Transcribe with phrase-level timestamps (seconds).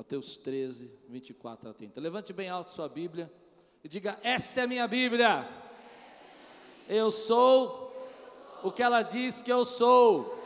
[0.00, 2.00] Mateus 13, 24 a 30.
[2.00, 3.30] Levante bem alto sua Bíblia
[3.84, 5.46] e diga: Essa é minha Bíblia.
[6.88, 7.94] Eu sou
[8.62, 10.42] o que ela diz que eu sou.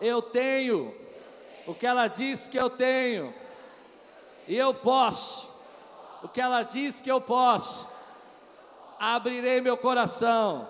[0.00, 0.94] Eu tenho
[1.66, 3.34] o que ela diz que eu tenho.
[4.46, 5.50] E eu posso
[6.22, 7.86] o que ela diz que eu posso.
[8.98, 10.66] Abrirei meu coração.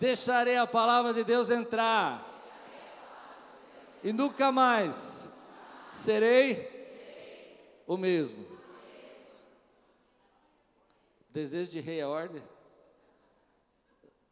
[0.00, 2.28] Deixarei a palavra de Deus entrar.
[4.02, 5.29] E nunca mais
[5.90, 6.68] serei
[7.86, 8.46] o mesmo.
[11.28, 12.42] Desejo de rei é ordem.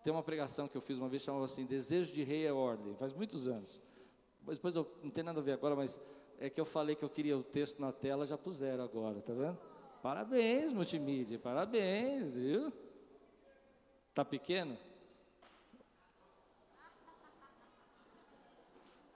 [0.02, 2.94] Tem uma pregação que eu fiz uma vez chamava assim: Desejo de rei é ordem.
[2.96, 3.80] Faz muitos anos.
[4.46, 6.00] Depois eu não tem nada a ver agora, mas
[6.38, 9.32] é que eu falei que eu queria o texto na tela, já puseram agora, tá
[9.32, 9.58] vendo?
[10.02, 12.72] Parabéns, multimídia, parabéns, viu?
[14.14, 14.78] Tá pequeno?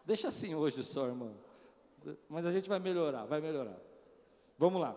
[0.05, 1.35] Deixa assim hoje só, irmão.
[2.29, 3.79] Mas a gente vai melhorar, vai melhorar.
[4.59, 4.97] Vamos lá.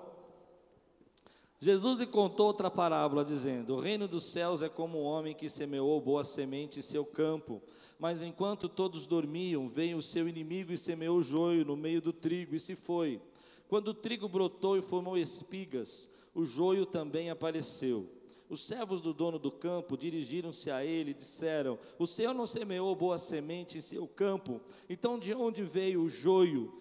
[1.60, 5.50] Jesus lhe contou outra parábola, dizendo: O reino dos céus é como um homem que
[5.50, 7.62] semeou boa semente em seu campo.
[7.98, 12.54] Mas enquanto todos dormiam, veio o seu inimigo e semeou joio no meio do trigo
[12.56, 13.22] e se foi.
[13.68, 18.10] Quando o trigo brotou e formou espigas, o joio também apareceu.
[18.48, 22.96] Os servos do dono do campo dirigiram-se a ele e disseram: O Senhor não semeou
[22.96, 26.72] boa semente em seu campo, então de onde veio o joio?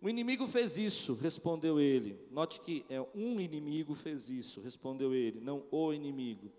[0.00, 2.18] O inimigo fez isso, respondeu ele.
[2.30, 6.52] Note que é um inimigo fez isso, respondeu ele, não o inimigo.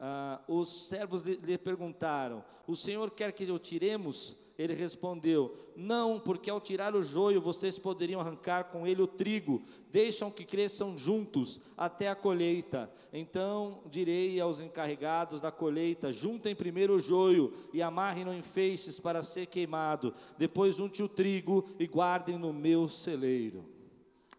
[0.00, 4.36] Ah, os servos lhe perguntaram: O Senhor quer que o tiremos?
[4.58, 9.62] Ele respondeu: Não, porque ao tirar o joio vocês poderiam arrancar com ele o trigo,
[9.92, 12.90] deixam que cresçam juntos até a colheita.
[13.12, 19.22] Então direi aos encarregados da colheita: Juntem primeiro o joio e amarrem-no em feixes para
[19.22, 23.64] ser queimado, depois junte o trigo e guardem no meu celeiro.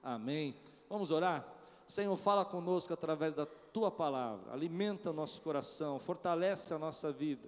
[0.04, 0.54] Amém.
[0.90, 1.48] Vamos orar?
[1.88, 7.48] Senhor, fala conosco através da tua palavra, alimenta o nosso coração, fortalece a nossa vida.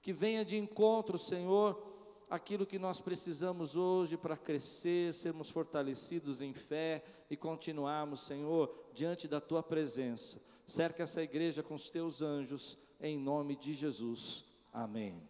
[0.00, 1.82] Que venha de encontro, Senhor
[2.28, 9.28] aquilo que nós precisamos hoje para crescer, sermos fortalecidos em fé e continuarmos, Senhor, diante
[9.28, 10.40] da tua presença.
[10.66, 14.44] Cerca essa igreja com os teus anjos, em nome de Jesus.
[14.72, 15.22] Amém.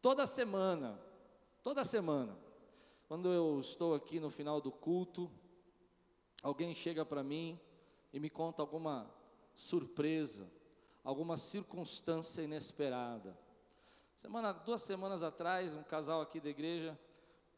[0.00, 0.98] Toda semana,
[1.62, 2.36] toda semana,
[3.06, 5.30] quando eu estou aqui no final do culto,
[6.42, 7.58] alguém chega para mim
[8.12, 9.12] e me conta alguma
[9.54, 10.50] surpresa,
[11.04, 13.36] alguma circunstância inesperada.
[14.20, 16.94] Semana, duas semanas atrás, um casal aqui da igreja,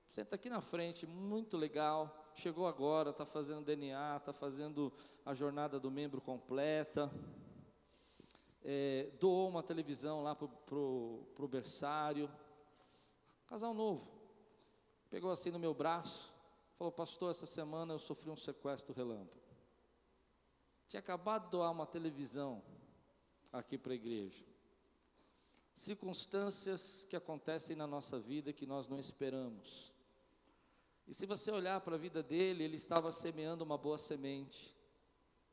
[0.09, 4.93] senta aqui na frente, muito legal, chegou agora, está fazendo DNA, está fazendo
[5.27, 7.11] a jornada do membro completa,
[8.63, 10.47] é, doou uma televisão lá para
[10.77, 12.31] o berçário,
[13.49, 14.09] casal novo,
[15.11, 16.33] pegou assim no meu braço,
[16.79, 19.43] falou, pastor, essa semana eu sofri um sequestro relâmpago,
[20.87, 22.63] tinha acabado de doar uma televisão
[23.53, 24.52] aqui para a igreja,
[25.73, 29.93] circunstâncias que acontecem na nossa vida que nós não esperamos.
[31.07, 34.77] E se você olhar para a vida dele, ele estava semeando uma boa semente,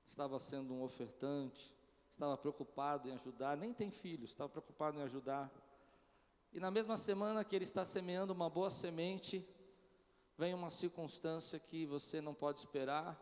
[0.06, 1.76] estava sendo um ofertante,
[2.10, 5.52] estava preocupado em ajudar, nem tem filhos, estava preocupado em ajudar.
[6.52, 9.48] E na mesma semana que ele está semeando uma boa semente,
[10.38, 13.20] vem uma circunstância que você não pode esperar,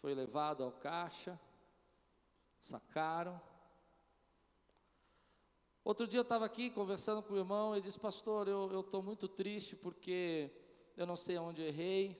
[0.00, 1.38] foi levado ao caixa,
[2.60, 3.40] sacaram,
[5.84, 9.26] Outro dia eu estava aqui conversando com o irmão e disse, pastor, eu estou muito
[9.26, 10.48] triste porque
[10.96, 12.16] eu não sei aonde errei.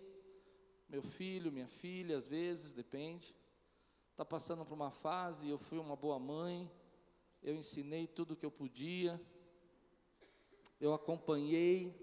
[0.88, 3.32] Meu filho, minha filha, às vezes, depende,
[4.10, 6.68] está passando por uma fase, eu fui uma boa mãe,
[7.40, 9.20] eu ensinei tudo o que eu podia,
[10.80, 11.94] eu acompanhei.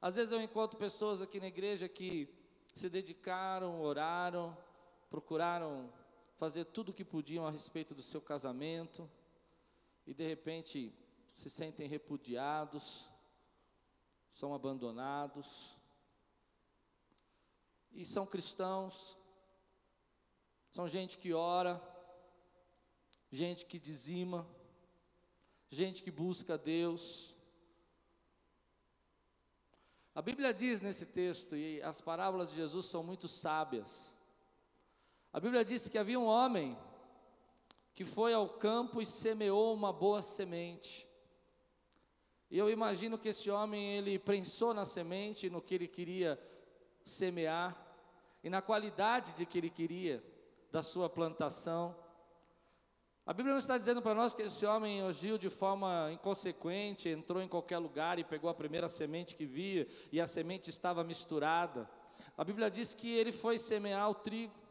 [0.00, 2.32] Às vezes eu encontro pessoas aqui na igreja que
[2.72, 4.56] se dedicaram, oraram,
[5.10, 5.92] procuraram
[6.36, 9.10] fazer tudo o que podiam a respeito do seu casamento
[10.06, 10.92] e de repente
[11.32, 13.08] se sentem repudiados,
[14.34, 15.76] são abandonados.
[17.92, 19.16] E são cristãos,
[20.70, 21.80] são gente que ora,
[23.30, 24.44] gente que dizima,
[25.70, 27.34] gente que busca Deus.
[30.14, 34.13] A Bíblia diz nesse texto, e as parábolas de Jesus são muito sábias,
[35.34, 36.78] a Bíblia diz que havia um homem
[37.92, 41.08] que foi ao campo e semeou uma boa semente.
[42.48, 46.40] E eu imagino que esse homem ele pensou na semente, no que ele queria
[47.02, 47.76] semear
[48.44, 50.22] e na qualidade de que ele queria
[50.70, 51.96] da sua plantação.
[53.26, 57.42] A Bíblia não está dizendo para nós que esse homem agiu de forma inconsequente, entrou
[57.42, 61.90] em qualquer lugar e pegou a primeira semente que via e a semente estava misturada.
[62.38, 64.62] A Bíblia diz que ele foi semear o trigo.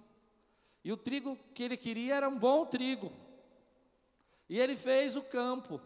[0.84, 3.12] E o trigo que ele queria era um bom trigo.
[4.50, 5.80] E ele fez o campo.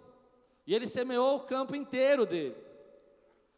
[0.66, 2.56] E ele semeou o campo inteiro dele.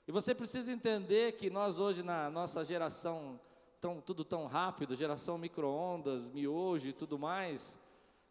[0.07, 3.39] E você precisa entender que nós hoje na nossa geração
[3.80, 7.80] tão, tudo tão rápido, geração micro-ondas, miojo e tudo mais,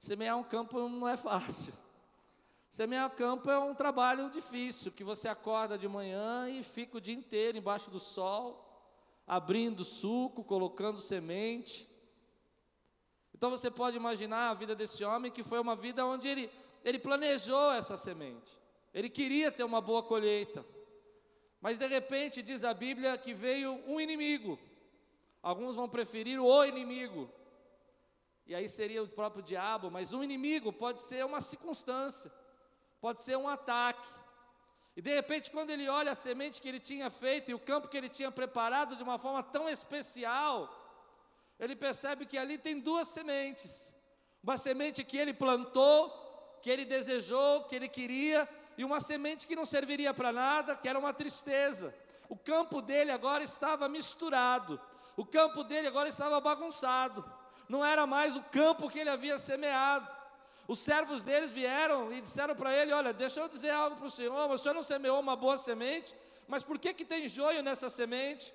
[0.00, 1.75] Semear um campo não é fácil.
[2.69, 7.14] Semear campo é um trabalho difícil, que você acorda de manhã e fica o dia
[7.14, 8.64] inteiro embaixo do sol,
[9.26, 11.88] abrindo suco, colocando semente.
[13.38, 16.50] Então você pode imaginar a vida desse homem que foi uma vida onde ele,
[16.85, 18.58] ele planejou essa semente.
[18.93, 20.67] Ele queria ter uma boa colheita.
[21.61, 24.58] Mas de repente diz a Bíblia que veio um inimigo.
[25.40, 27.32] Alguns vão preferir o inimigo
[28.49, 32.32] e aí seria o próprio diabo, mas um inimigo pode ser uma circunstância,
[32.99, 34.08] pode ser um ataque.
[34.96, 37.88] E de repente, quando ele olha a semente que ele tinha feito e o campo
[37.88, 40.88] que ele tinha preparado de uma forma tão especial,
[41.58, 43.94] ele percebe que ali tem duas sementes:
[44.43, 46.10] uma semente que ele plantou,
[46.62, 50.88] que ele desejou, que ele queria, e uma semente que não serviria para nada, que
[50.88, 51.94] era uma tristeza.
[52.28, 54.81] O campo dele agora estava misturado,
[55.16, 57.38] o campo dele agora estava bagunçado
[57.69, 60.08] não era mais o campo que ele havia semeado.
[60.66, 64.10] Os servos deles vieram e disseram para ele: Olha, deixa eu dizer algo para o
[64.10, 66.14] senhor, o senhor não semeou uma boa semente,
[66.46, 68.52] mas por que, que tem joio nessa semente?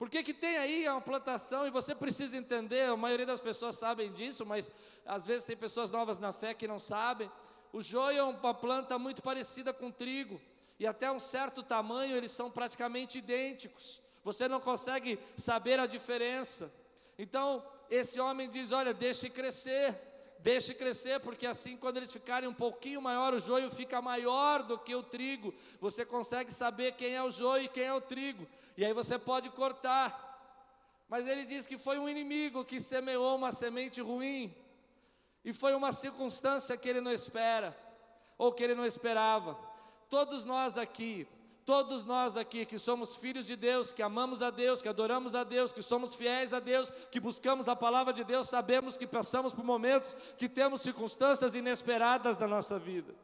[0.00, 2.84] Por que, que tem aí uma plantação e você precisa entender?
[2.84, 4.70] A maioria das pessoas sabem disso, mas
[5.04, 7.30] às vezes tem pessoas novas na fé que não sabem.
[7.70, 10.40] O joio é uma planta muito parecida com trigo,
[10.78, 14.00] e até um certo tamanho eles são praticamente idênticos.
[14.24, 16.72] Você não consegue saber a diferença.
[17.18, 20.00] Então, esse homem diz: Olha, deixe crescer,
[20.42, 24.78] deixe crescer, porque assim, quando eles ficarem um pouquinho maior, o joio fica maior do
[24.78, 25.54] que o trigo.
[25.80, 28.46] Você consegue saber quem é o joio e quem é o trigo,
[28.76, 30.28] e aí você pode cortar.
[31.08, 34.54] Mas ele diz que foi um inimigo que semeou uma semente ruim,
[35.44, 37.76] e foi uma circunstância que ele não espera,
[38.36, 39.58] ou que ele não esperava.
[40.08, 41.26] Todos nós aqui,
[41.64, 45.44] Todos nós aqui que somos filhos de Deus, que amamos a Deus, que adoramos a
[45.44, 49.54] Deus, que somos fiéis a Deus, que buscamos a palavra de Deus, sabemos que passamos
[49.54, 53.14] por momentos que temos circunstâncias inesperadas na nossa vida.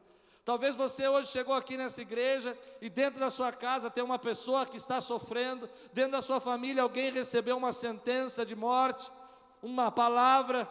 [0.45, 4.65] Talvez você hoje chegou aqui nessa igreja e dentro da sua casa tem uma pessoa
[4.65, 9.11] que está sofrendo, dentro da sua família alguém recebeu uma sentença de morte,
[9.61, 10.69] uma palavra.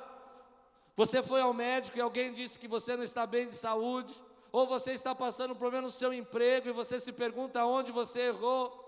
[0.97, 4.15] Você foi ao médico e alguém disse que você não está bem de saúde
[4.57, 8.29] ou você está passando um problema no seu emprego e você se pergunta onde você
[8.29, 8.83] errou.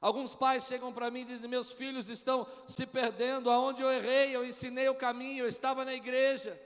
[0.00, 4.36] Alguns pais chegam para mim e dizem: Meus filhos estão se perdendo, aonde eu errei,
[4.36, 6.56] eu ensinei o caminho, eu estava na igreja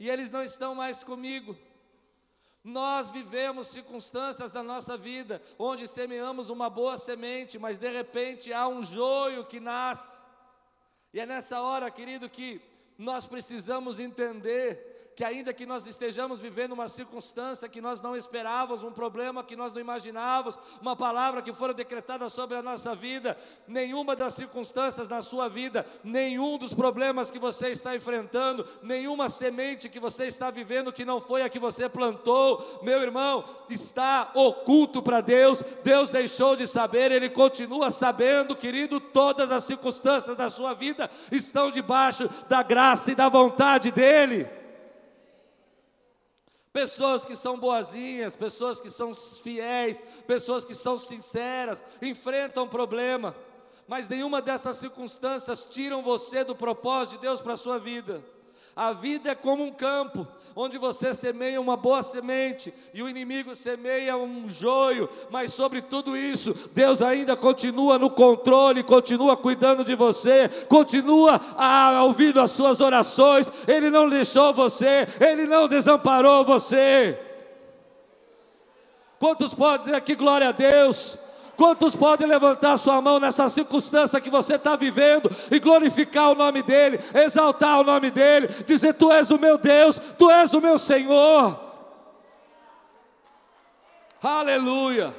[0.00, 1.56] e eles não estão mais comigo.
[2.64, 8.66] Nós vivemos circunstâncias da nossa vida onde semeamos uma boa semente, mas de repente há
[8.66, 10.22] um joio que nasce.
[11.14, 12.60] E é nessa hora, querido, que
[12.98, 18.82] nós precisamos entender que ainda que nós estejamos vivendo uma circunstância que nós não esperávamos,
[18.82, 23.36] um problema que nós não imaginávamos, uma palavra que fora decretada sobre a nossa vida,
[23.66, 29.88] nenhuma das circunstâncias na sua vida, nenhum dos problemas que você está enfrentando, nenhuma semente
[29.88, 35.02] que você está vivendo que não foi a que você plantou, meu irmão, está oculto
[35.02, 35.62] para Deus.
[35.82, 41.70] Deus deixou de saber, ele continua sabendo, querido, todas as circunstâncias da sua vida estão
[41.70, 44.59] debaixo da graça e da vontade dele.
[46.72, 53.34] Pessoas que são boazinhas, pessoas que são fiéis, pessoas que são sinceras, enfrentam problema,
[53.88, 58.22] mas nenhuma dessas circunstâncias tiram você do propósito de Deus para a sua vida.
[58.80, 63.54] A vida é como um campo, onde você semeia uma boa semente e o inimigo
[63.54, 69.94] semeia um joio, mas sobre tudo isso, Deus ainda continua no controle, continua cuidando de
[69.94, 77.20] você, continua a, ouvindo as suas orações, Ele não deixou você, Ele não desamparou você.
[79.18, 81.18] Quantos podem dizer aqui glória a Deus?
[81.60, 86.62] Quantos podem levantar sua mão nessa circunstância que você está vivendo e glorificar o nome
[86.62, 90.78] dEle, exaltar o nome dEle, dizer: Tu és o meu Deus, Tu és o meu
[90.78, 91.60] Senhor.
[94.22, 95.14] Aleluia,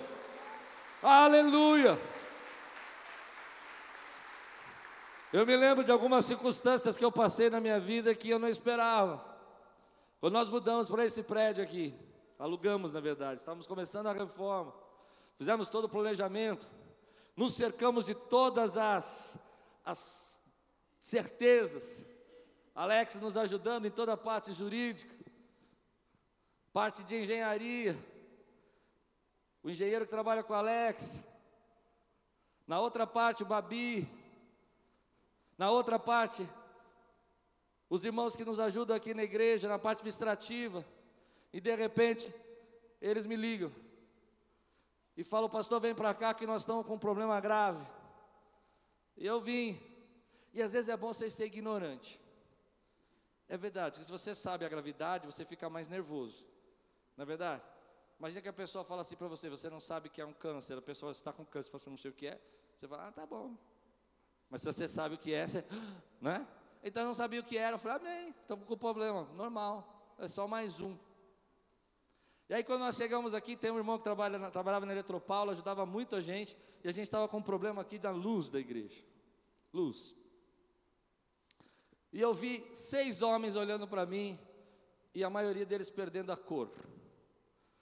[1.04, 2.02] aleluia.
[5.32, 8.48] Eu me lembro de algumas circunstâncias que eu passei na minha vida que eu não
[8.48, 9.24] esperava.
[10.20, 11.94] Quando nós mudamos para esse prédio aqui,
[12.40, 14.74] alugamos na verdade, estávamos começando a reforma
[15.42, 16.68] fizemos todo o planejamento,
[17.36, 19.40] nos cercamos de todas as,
[19.84, 20.40] as
[21.00, 22.06] certezas,
[22.76, 25.12] Alex nos ajudando em toda a parte jurídica,
[26.72, 27.98] parte de engenharia.
[29.64, 31.24] O engenheiro que trabalha com Alex.
[32.68, 34.08] Na outra parte, o Babi.
[35.58, 36.48] Na outra parte,
[37.90, 40.86] os irmãos que nos ajudam aqui na igreja, na parte administrativa.
[41.52, 42.32] E de repente,
[43.02, 43.72] eles me ligam
[45.16, 47.86] e falam: Pastor, vem para cá que nós estamos com um problema grave.
[49.18, 49.80] E eu vim.
[50.54, 52.20] E às vezes é bom você ser ignorante.
[53.48, 56.46] É verdade, se você sabe a gravidade, você fica mais nervoso.
[57.18, 57.62] Não é verdade?
[58.18, 60.78] Imagina que a pessoa fala assim para você: Você não sabe que é um câncer.
[60.78, 62.42] A pessoa está com câncer, você não sei o que é.
[62.76, 63.58] Você fala: Ah, tá bom.
[64.50, 65.66] Mas se você sabe o que é, você.
[66.22, 66.48] Né?
[66.84, 67.76] Então eu não sabia o que era.
[67.76, 69.24] Eu falei: Amém, estamos com problema.
[69.34, 70.14] Normal.
[70.20, 70.96] É só mais um.
[72.52, 75.86] E aí, quando nós chegamos aqui, tem um irmão que trabalha, trabalhava na Eletropaulo, ajudava
[75.86, 79.02] muito a gente, e a gente estava com um problema aqui da luz da igreja.
[79.72, 80.14] Luz.
[82.12, 84.38] E eu vi seis homens olhando para mim,
[85.16, 86.70] e a maioria deles perdendo a cor.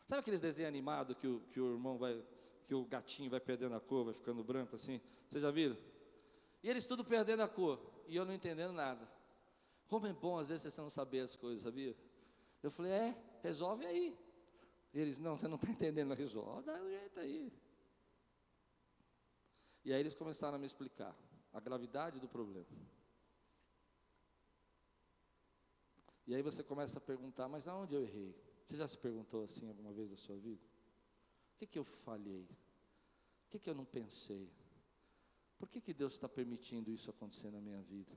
[0.06, 2.24] Sabe aqueles desenhos animados que o, que o irmão vai,
[2.68, 5.02] que o gatinho vai perdendo a cor, vai ficando branco assim?
[5.28, 5.78] Vocês já viram?
[6.62, 9.10] E eles tudo perdendo a cor, e eu não entendendo nada.
[9.88, 11.98] Como é bom às vezes você não saber as coisas, sabia?
[12.62, 14.28] Eu falei, é, resolve aí.
[14.93, 17.53] Eles, não, você não está entendendo, resolve, dá um jeito aí.
[19.86, 21.15] E aí eles começaram a me explicar
[21.53, 22.67] a gravidade do problema.
[26.27, 28.36] E aí você começa a perguntar, mas aonde eu errei?
[28.63, 30.63] Você já se perguntou assim alguma vez na sua vida?
[31.55, 32.43] O que, que eu falhei?
[32.43, 34.48] O que, que eu não pensei?
[35.58, 38.15] Por que, que Deus está permitindo isso acontecer na minha vida?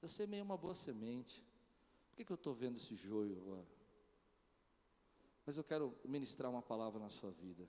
[0.00, 1.44] Eu semei uma boa semente.
[2.08, 3.73] Por que, que eu estou vendo esse joio agora?
[5.44, 7.68] Mas eu quero ministrar uma palavra na sua vida.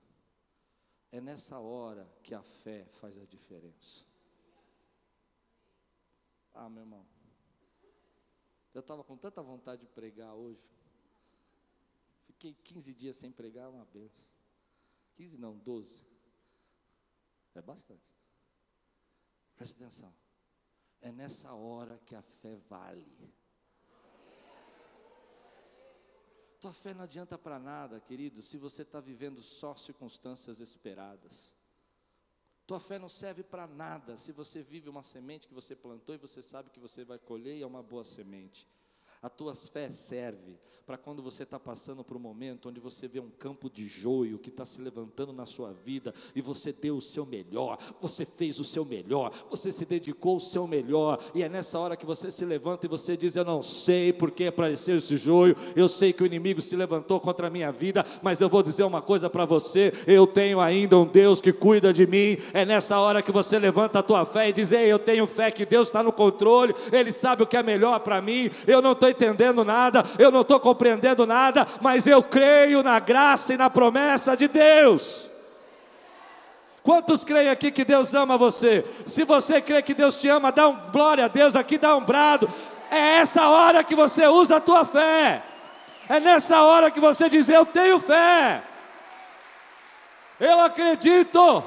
[1.11, 4.05] É nessa hora que a fé faz a diferença.
[6.53, 7.05] Ah, meu irmão.
[8.73, 10.65] Eu estava com tanta vontade de pregar hoje.
[12.23, 14.31] Fiquei 15 dias sem pregar, uma benção.
[15.15, 16.05] 15 não, 12.
[17.53, 18.15] É bastante.
[19.55, 20.13] Presta atenção.
[21.01, 23.07] É nessa hora que a fé vale.
[26.65, 31.53] Tua fé não adianta para nada, querido, se você está vivendo só circunstâncias esperadas.
[32.65, 36.17] Tua fé não serve para nada se você vive uma semente que você plantou e
[36.17, 38.67] você sabe que você vai colher e é uma boa semente.
[39.21, 43.19] A tua fé serve para quando você está passando por um momento onde você vê
[43.19, 47.01] um campo de joio que está se levantando na sua vida e você deu o
[47.01, 51.49] seu melhor, você fez o seu melhor, você se dedicou o seu melhor, e é
[51.49, 55.17] nessa hora que você se levanta e você diz: Eu não sei porque apareceu esse
[55.17, 58.61] joio, eu sei que o inimigo se levantou contra a minha vida, mas eu vou
[58.61, 62.37] dizer uma coisa para você: eu tenho ainda um Deus que cuida de mim.
[62.53, 65.49] É nessa hora que você levanta a tua fé e diz: Ei, eu tenho fé
[65.49, 68.91] que Deus está no controle, Ele sabe o que é melhor para mim, eu não
[68.91, 73.69] estou entendendo nada, eu não estou compreendendo nada, mas eu creio na graça e na
[73.69, 75.29] promessa de Deus.
[76.83, 78.85] Quantos creem aqui que Deus ama você?
[79.07, 82.03] Se você crê que Deus te ama, dá um glória a Deus aqui, dá um
[82.03, 82.47] brado.
[82.91, 85.43] É essa hora que você usa a tua fé.
[86.07, 88.61] É nessa hora que você diz: Eu tenho fé.
[90.39, 91.63] Eu acredito.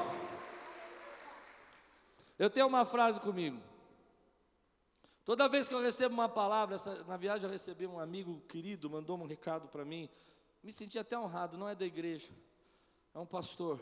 [2.37, 3.68] Eu tenho uma frase comigo.
[5.29, 8.89] Toda vez que eu recebo uma palavra, essa, na viagem eu recebi um amigo querido,
[8.89, 10.09] mandou um recado para mim,
[10.63, 12.31] me senti até honrado, não é da igreja,
[13.13, 13.79] é um pastor.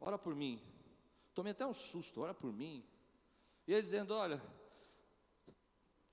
[0.00, 0.58] Ora por mim.
[1.34, 2.82] Tomei até um susto, ora por mim.
[3.66, 4.42] E ele dizendo: Olha,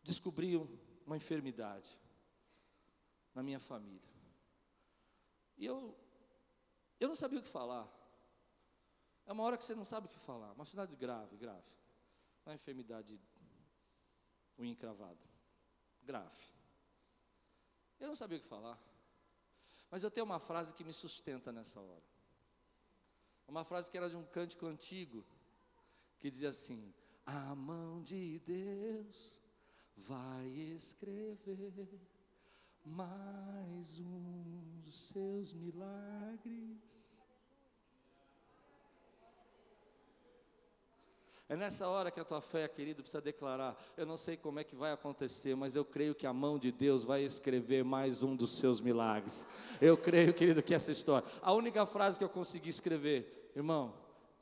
[0.03, 0.57] descobri
[1.07, 1.98] uma enfermidade
[3.33, 4.12] na minha família.
[5.57, 5.98] E eu,
[7.00, 7.88] eu não sabia o que falar.
[9.25, 11.63] É uma hora que você não sabe o que falar, uma enfermidade grave, grave.
[12.45, 13.17] Uma enfermidade
[14.57, 15.19] unha encravado.
[16.03, 16.43] Grave.
[18.00, 18.77] Eu não sabia o que falar.
[19.89, 22.03] Mas eu tenho uma frase que me sustenta nessa hora.
[23.48, 25.24] Uma frase que era de um cântico antigo,
[26.19, 26.93] que dizia assim:
[27.25, 29.39] A mão de Deus
[29.95, 31.88] vai escrever
[32.83, 37.12] mais um dos seus milagres.
[41.50, 44.63] É nessa hora que a tua fé, querido, precisa declarar: eu não sei como é
[44.63, 48.35] que vai acontecer, mas eu creio que a mão de Deus vai escrever mais um
[48.35, 49.45] dos seus milagres.
[49.81, 51.27] Eu creio, querido, que essa história.
[51.41, 53.93] A única frase que eu consegui escrever, irmão,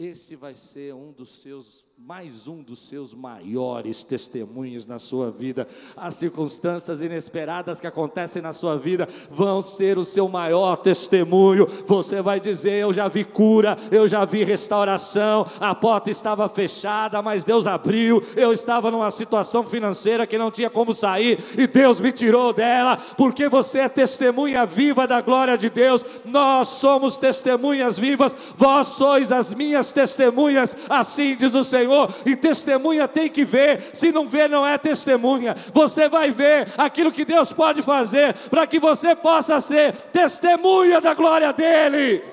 [0.06, 5.68] esse vai ser um dos seus, mais um dos seus maiores testemunhos na sua vida.
[5.96, 11.68] As circunstâncias inesperadas que acontecem na sua vida vão ser o seu maior testemunho.
[11.86, 17.22] Você vai dizer: Eu já vi cura, eu já vi restauração, a porta estava fechada,
[17.22, 18.24] mas Deus abriu.
[18.36, 22.98] Eu estava numa situação financeira que não tinha como sair e Deus me tirou dela,
[23.16, 26.04] porque você é testemunha viva da glória de Deus.
[26.26, 33.08] Nós somos testemunhas vivas, vós sois as minhas testemunhas, assim diz o Senhor, e testemunha
[33.08, 35.56] tem que ver, se não ver, não é testemunha.
[35.74, 41.14] Você vai ver aquilo que Deus pode fazer para que você possa ser testemunha da
[41.14, 42.24] glória dEle.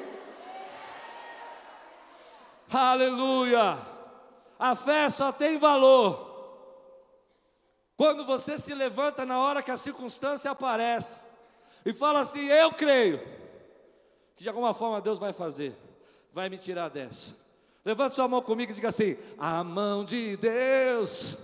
[2.70, 3.78] Aleluia!
[4.58, 6.28] A fé só tem valor
[7.96, 11.20] quando você se levanta na hora que a circunstância aparece
[11.84, 13.18] e fala assim: Eu creio
[14.36, 15.76] que de alguma forma Deus vai fazer,
[16.32, 17.34] vai me tirar dessa.
[17.88, 21.38] Levante sua mão comigo e diga assim: A mão de Deus.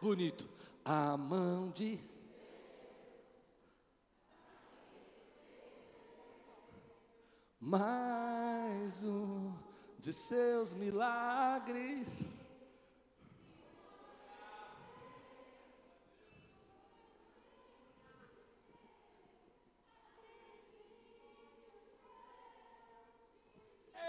[0.00, 0.48] Bonito.
[0.82, 2.00] A mão de
[7.60, 9.52] Mais um
[9.98, 12.24] de seus milagres.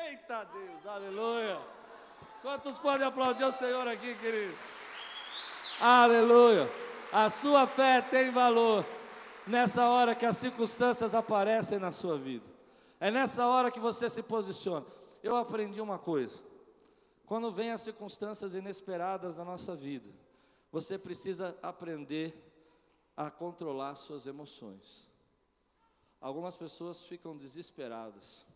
[0.08, 1.62] Eita Deus, aleluia.
[2.42, 4.58] Quantos podem aplaudir o Senhor aqui, querido?
[5.80, 6.68] Aleluia.
[7.12, 8.84] A sua fé tem valor
[9.46, 12.46] nessa hora que as circunstâncias aparecem na sua vida.
[13.00, 14.86] É nessa hora que você se posiciona.
[15.22, 16.38] Eu aprendi uma coisa.
[17.26, 20.10] Quando vem as circunstâncias inesperadas na nossa vida,
[20.72, 22.36] você precisa aprender
[23.16, 25.08] a controlar suas emoções.
[26.20, 28.48] Algumas pessoas ficam desesperadas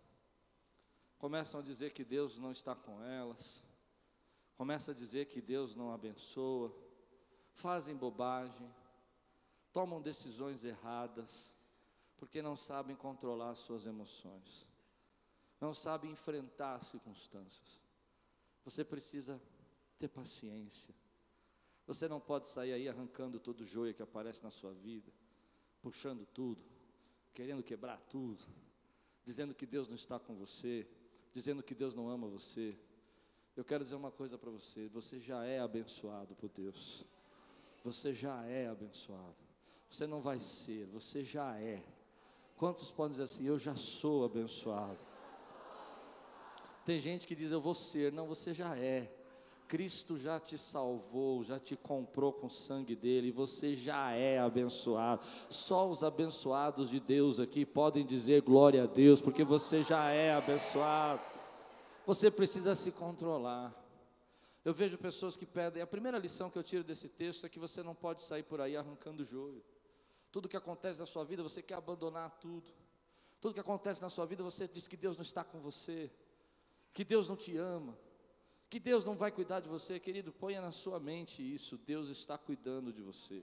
[1.25, 3.63] começam a dizer que Deus não está com elas,
[4.55, 6.71] começam a dizer que Deus não abençoa,
[7.51, 8.71] fazem bobagem,
[9.73, 11.51] tomam decisões erradas,
[12.15, 14.67] porque não sabem controlar suas emoções,
[15.59, 17.81] não sabem enfrentar as circunstâncias.
[18.63, 19.41] Você precisa
[19.97, 20.93] ter paciência.
[21.87, 25.11] Você não pode sair aí arrancando todo o joio que aparece na sua vida,
[25.81, 26.63] puxando tudo,
[27.33, 28.43] querendo quebrar tudo,
[29.23, 30.87] dizendo que Deus não está com você,
[31.35, 32.77] dizendo que Deus não ama você.
[33.57, 37.05] Eu quero dizer uma coisa para você: você já é abençoado por Deus.
[37.83, 39.35] Você já é abençoado.
[39.89, 41.83] Você não vai ser, você já é.
[42.55, 44.97] Quantos podem dizer assim: Eu já sou abençoado?
[46.85, 48.13] Tem gente que diz: Eu vou ser.
[48.13, 49.13] Não, você já é.
[49.67, 55.25] Cristo já te salvou, já te comprou com o sangue dele, você já é abençoado.
[55.49, 60.33] Só os abençoados de Deus aqui podem dizer glória a Deus, porque você já é
[60.33, 61.21] abençoado.
[62.05, 63.73] Você precisa se controlar.
[64.63, 67.59] Eu vejo pessoas que pedem, a primeira lição que eu tiro desse texto é que
[67.59, 69.63] você não pode sair por aí arrancando joio.
[70.31, 72.69] Tudo que acontece na sua vida, você quer abandonar tudo.
[73.41, 76.11] Tudo que acontece na sua vida, você diz que Deus não está com você,
[76.93, 77.97] que Deus não te ama
[78.75, 82.37] que Deus não vai cuidar de você, querido, ponha na sua mente isso: Deus está
[82.37, 83.41] cuidando de você.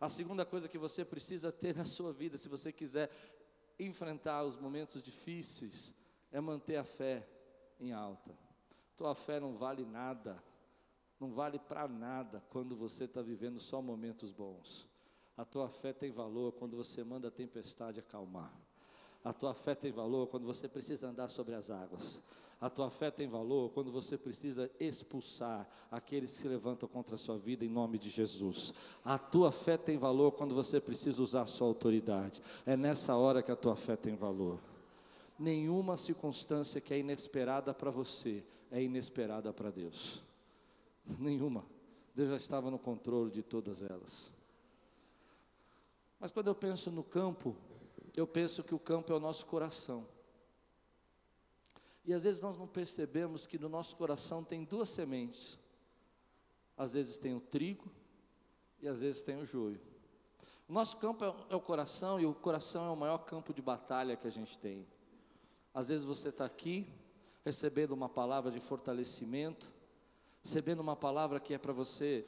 [0.00, 3.10] A segunda coisa que você precisa ter na sua vida, se você quiser
[3.78, 5.94] enfrentar os momentos difíceis,
[6.32, 7.28] é manter a fé
[7.78, 8.34] em alta.
[8.96, 10.42] Tua fé não vale nada,
[11.20, 14.88] não vale para nada quando você está vivendo só momentos bons.
[15.36, 18.50] A tua fé tem valor quando você manda a tempestade acalmar.
[19.26, 22.22] A tua fé tem valor quando você precisa andar sobre as águas.
[22.60, 27.18] A tua fé tem valor quando você precisa expulsar aqueles que se levantam contra a
[27.18, 28.72] sua vida em nome de Jesus.
[29.04, 32.40] A tua fé tem valor quando você precisa usar a sua autoridade.
[32.64, 34.60] É nessa hora que a tua fé tem valor.
[35.36, 40.22] Nenhuma circunstância que é inesperada para você é inesperada para Deus.
[41.18, 41.66] Nenhuma.
[42.14, 44.30] Deus já estava no controle de todas elas.
[46.20, 47.56] Mas quando eu penso no campo,
[48.16, 50.08] eu penso que o campo é o nosso coração.
[52.04, 55.58] E às vezes nós não percebemos que no nosso coração tem duas sementes.
[56.76, 57.92] Às vezes tem o trigo
[58.80, 59.80] e às vezes tem o joio.
[60.68, 63.60] O nosso campo é, é o coração e o coração é o maior campo de
[63.60, 64.86] batalha que a gente tem.
[65.74, 66.90] Às vezes você está aqui
[67.44, 69.70] recebendo uma palavra de fortalecimento,
[70.42, 72.26] recebendo uma palavra que é para você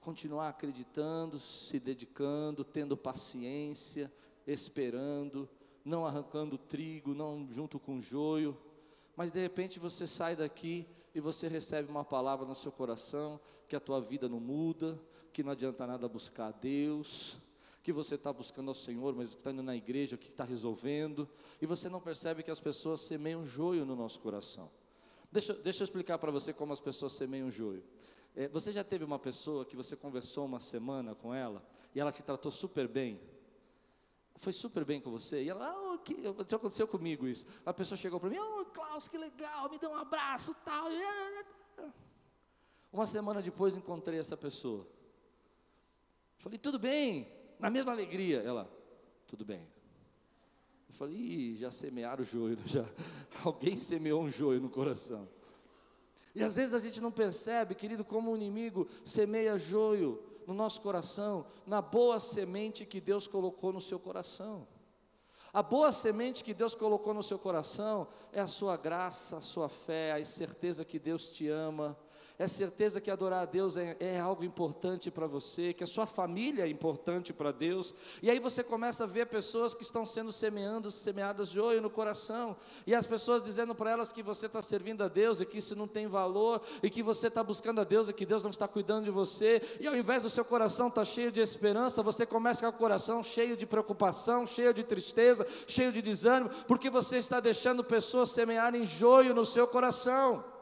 [0.00, 4.12] continuar acreditando, se dedicando, tendo paciência,
[4.46, 5.48] esperando,
[5.84, 8.56] não arrancando trigo, não junto com joio,
[9.16, 13.76] mas de repente você sai daqui e você recebe uma palavra no seu coração que
[13.76, 14.98] a tua vida não muda,
[15.32, 17.38] que não adianta nada buscar a Deus,
[17.82, 21.28] que você está buscando ao Senhor, mas está indo na igreja, o que está resolvendo,
[21.60, 24.70] e você não percebe que as pessoas semeiam joio no nosso coração.
[25.30, 27.84] Deixa, deixa eu explicar para você como as pessoas semeiam joio.
[28.34, 31.62] É, você já teve uma pessoa que você conversou uma semana com ela
[31.94, 33.20] e ela te tratou super bem?
[34.36, 35.42] Foi super bem com você?
[35.42, 37.46] E ela, oh, que, aconteceu comigo isso.
[37.64, 40.88] A pessoa chegou para mim, oh, Klaus, que legal, me deu um abraço tal.
[42.92, 44.86] Uma semana depois encontrei essa pessoa.
[46.38, 47.28] Falei, tudo bem?
[47.58, 48.40] Na mesma alegria.
[48.40, 48.70] Ela,
[49.26, 49.66] tudo bem.
[50.88, 52.84] Eu falei, Ih, já semearam o joio, já.
[53.44, 55.28] Alguém semeou um joio no coração.
[56.34, 60.80] E às vezes a gente não percebe, querido, como o inimigo semeia joio no nosso
[60.80, 64.66] coração, na boa semente que Deus colocou no seu coração.
[65.52, 69.68] A boa semente que Deus colocou no seu coração é a sua graça, a sua
[69.68, 71.96] fé, a certeza que Deus te ama,
[72.38, 76.04] é certeza que adorar a Deus é, é algo importante para você, que a sua
[76.04, 80.32] família é importante para Deus, e aí você começa a ver pessoas que estão sendo
[80.32, 84.60] semeando, semeadas de olho no coração, e as pessoas dizendo para elas que você está
[84.60, 87.84] servindo a Deus e que isso não tem valor, e que você está buscando a
[87.84, 90.88] Deus e que Deus não está cuidando de você, e ao invés do seu coração
[90.88, 94.82] estar tá cheio de esperança, você começa com o coração cheio de preocupação, cheio de
[94.82, 100.53] tristeza, cheio de desânimo, porque você está deixando pessoas semearem joio no seu coração.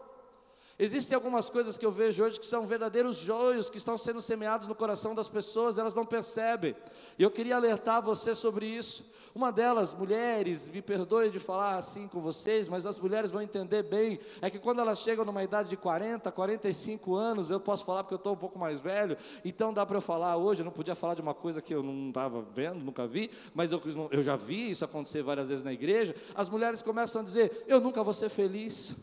[0.83, 4.67] Existem algumas coisas que eu vejo hoje que são verdadeiros joios que estão sendo semeados
[4.67, 6.75] no coração das pessoas, elas não percebem.
[7.17, 9.09] E eu queria alertar você sobre isso.
[9.33, 13.85] Uma delas, mulheres, me perdoe de falar assim com vocês, mas as mulheres vão entender
[13.85, 18.03] bem, é que quando elas chegam numa idade de 40, 45 anos, eu posso falar
[18.03, 20.73] porque eu estou um pouco mais velho, então dá para eu falar hoje, eu não
[20.73, 24.21] podia falar de uma coisa que eu não estava vendo, nunca vi, mas eu, eu
[24.21, 26.13] já vi isso acontecer várias vezes na igreja.
[26.35, 28.97] As mulheres começam a dizer: Eu nunca vou ser feliz.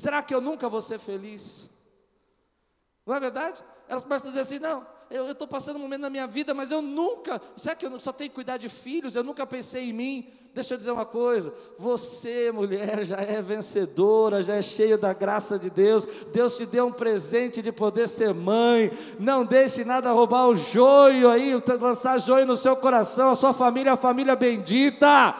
[0.00, 1.68] Será que eu nunca vou ser feliz?
[3.04, 3.62] Não é verdade?
[3.86, 6.70] Elas começam a dizer assim: não, eu estou passando um momento na minha vida, mas
[6.70, 9.14] eu nunca, será que eu só tenho que cuidar de filhos?
[9.14, 10.26] Eu nunca pensei em mim.
[10.54, 15.58] Deixa eu dizer uma coisa: você, mulher, já é vencedora, já é cheia da graça
[15.58, 16.06] de Deus.
[16.32, 18.90] Deus te deu um presente de poder ser mãe.
[19.18, 23.32] Não deixe nada roubar o joio aí, lançar joio no seu coração.
[23.32, 25.36] A sua família a família bendita.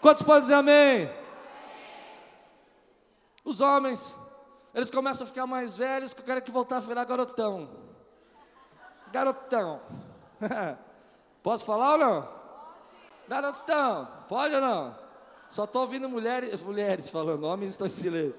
[0.00, 1.21] Quantos podem dizer amém?
[3.44, 4.16] Os homens,
[4.74, 7.68] eles começam a ficar mais velhos, que eu quero que voltar a virar garotão.
[9.12, 9.80] Garotão.
[11.42, 12.42] Posso falar ou não?
[13.28, 14.94] Garotão, pode ou não?
[15.48, 18.34] Só estou ouvindo mulheres, mulheres falando, homens estão em silêncio.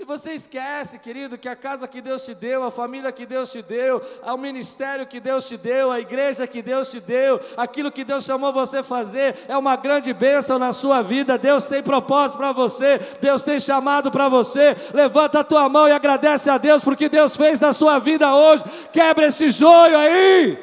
[0.00, 3.52] E você esquece, querido, que a casa que Deus te deu, a família que Deus
[3.52, 7.92] te deu, o ministério que Deus te deu, a igreja que Deus te deu, aquilo
[7.92, 11.36] que Deus chamou você fazer, é uma grande bênção na sua vida.
[11.36, 14.74] Deus tem propósito para você, Deus tem chamado para você.
[14.94, 18.64] Levanta a tua mão e agradece a Deus porque Deus fez na sua vida hoje.
[18.90, 20.58] Quebra esse joio aí.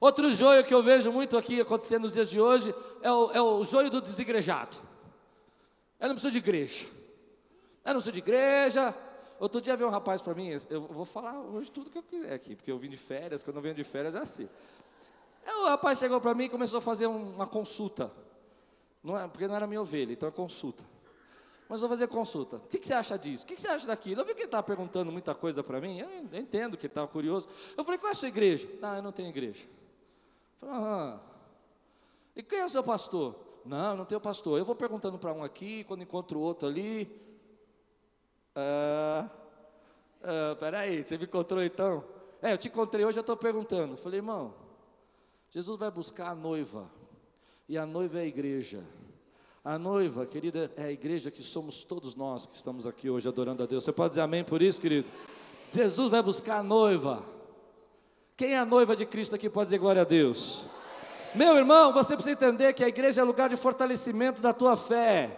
[0.00, 3.42] Outro joio que eu vejo muito aqui acontecendo nos dias de hoje é o, é
[3.42, 4.76] o joio do desigrejado.
[5.98, 6.86] Eu não preciso de igreja.
[7.84, 8.94] Eu não preciso de igreja.
[9.38, 12.32] Outro dia veio um rapaz para mim, eu vou falar hoje tudo que eu quiser
[12.32, 14.48] aqui, porque eu vim de férias, quando eu venho de férias é assim.
[15.44, 18.10] Aí o rapaz chegou para mim e começou a fazer uma consulta.
[19.02, 20.82] Não é, porque não era minha ovelha, então é consulta.
[21.68, 22.56] Mas vou fazer consulta.
[22.56, 23.44] O que, que você acha disso?
[23.44, 24.20] O que, que você acha daquilo?
[24.20, 27.06] Eu vi que ele estava perguntando muita coisa para mim, eu, entendo que ele estava
[27.06, 27.48] curioso.
[27.76, 28.68] Eu falei, qual é a sua igreja?
[28.80, 29.66] Não, eu não tenho igreja.
[30.58, 31.20] Falei, ah.
[32.34, 33.45] E quem é o seu pastor?
[33.66, 34.58] Não, não tenho pastor.
[34.58, 37.10] Eu vou perguntando para um aqui, quando encontro outro ali.
[38.54, 39.28] Ah,
[40.22, 42.04] ah, peraí, você me encontrou então?
[42.40, 43.96] É, eu te encontrei hoje, eu estou perguntando.
[43.96, 44.54] Falei, irmão,
[45.50, 46.90] Jesus vai buscar a noiva.
[47.68, 48.84] E a noiva é a igreja.
[49.64, 53.62] A noiva, querida, é a igreja que somos todos nós que estamos aqui hoje adorando
[53.62, 53.82] a Deus.
[53.82, 55.08] Você pode dizer amém por isso, querido?
[55.72, 57.24] Jesus vai buscar a noiva.
[58.36, 60.64] Quem é a noiva de Cristo aqui pode dizer glória a Deus?
[61.36, 65.30] Meu irmão, você precisa entender que a igreja é lugar de fortalecimento da tua fé,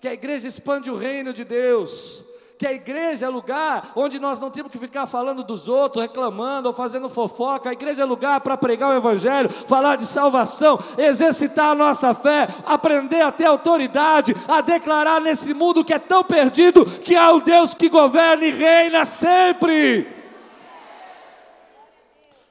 [0.00, 2.24] que a igreja expande o reino de Deus,
[2.58, 6.68] que a igreja é lugar onde nós não temos que ficar falando dos outros, reclamando
[6.68, 7.68] ou fazendo fofoca.
[7.68, 12.48] A igreja é lugar para pregar o evangelho, falar de salvação, exercitar a nossa fé,
[12.64, 17.40] aprender a ter autoridade, a declarar nesse mundo que é tão perdido que há um
[17.40, 20.08] Deus que governa e reina sempre.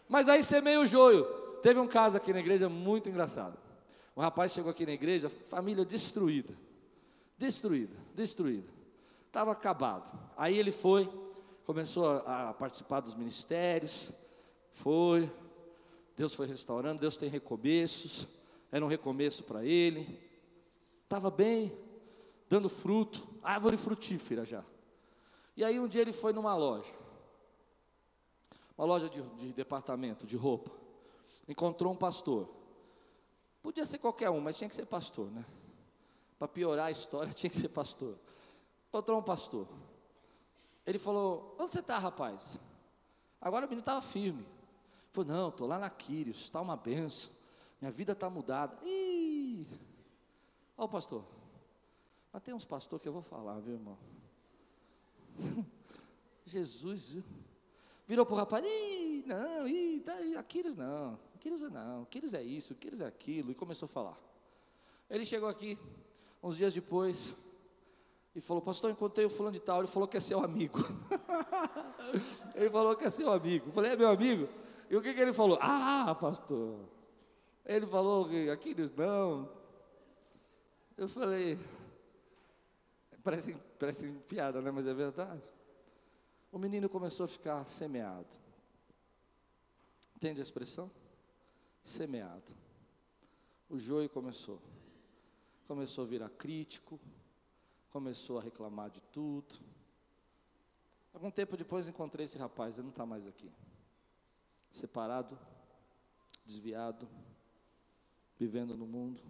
[0.07, 1.34] Mas aí semeia o joio.
[1.65, 3.57] Teve um caso aqui na igreja muito engraçado.
[4.15, 6.55] Um rapaz chegou aqui na igreja, família destruída.
[7.39, 8.69] Destruída, destruída.
[9.25, 10.15] Estava acabado.
[10.37, 11.09] Aí ele foi,
[11.65, 14.11] começou a, a participar dos ministérios,
[14.73, 15.33] foi,
[16.15, 18.27] Deus foi restaurando, Deus tem recomeços,
[18.71, 20.21] era um recomeço para ele.
[21.01, 21.75] Estava bem,
[22.47, 24.63] dando fruto, árvore frutífera já.
[25.57, 26.93] E aí um dia ele foi numa loja.
[28.77, 30.84] uma loja de, de departamento, de roupa.
[31.47, 32.49] Encontrou um pastor.
[33.61, 35.45] Podia ser qualquer um, mas tinha que ser pastor, né?
[36.37, 38.17] Para piorar a história, tinha que ser pastor.
[38.89, 39.67] Encontrou um pastor.
[40.85, 42.59] Ele falou: Onde você está, rapaz?
[43.41, 44.45] Agora o menino estava firme.
[45.11, 47.31] Falou: Não, estou lá na Quírios, está uma benção.
[47.79, 48.77] Minha vida está mudada.
[48.83, 49.67] Ih!
[50.77, 51.23] Ó, o pastor.
[52.31, 53.97] Mas tem uns pastores que eu vou falar, viu, irmão?
[56.45, 57.23] Jesus, viu?
[58.07, 62.41] Virou para o rapaz, ih, não, ih, tá, Aquiles não, Aquiles é não, Aquiles é
[62.41, 64.17] isso, Aquiles é aquilo, e começou a falar.
[65.07, 65.77] Ele chegou aqui,
[66.41, 67.37] uns dias depois,
[68.33, 70.79] e falou, pastor, encontrei o fulano de tal, ele falou que é seu amigo.
[72.55, 73.69] ele falou que é seu amigo.
[73.69, 74.49] Eu falei, é meu amigo?
[74.89, 75.59] E o que, que ele falou?
[75.61, 76.79] Ah, pastor.
[77.63, 79.47] Ele falou que Aquiles não.
[80.97, 81.59] Eu falei,
[83.23, 84.71] parece, parece piada, né?
[84.71, 85.43] Mas é verdade
[86.55, 88.29] o menino começou a ficar semeado.
[90.15, 90.89] Entende a expressão?
[91.85, 92.51] Semeado.
[93.69, 94.59] O joio começou.
[95.67, 96.99] Começou a virar crítico,
[97.91, 99.55] começou a reclamar de tudo.
[101.13, 103.51] Algum tempo depois encontrei esse rapaz, ele não está mais aqui.
[104.71, 105.37] Separado,
[106.43, 107.07] desviado,
[108.37, 109.21] vivendo no mundo,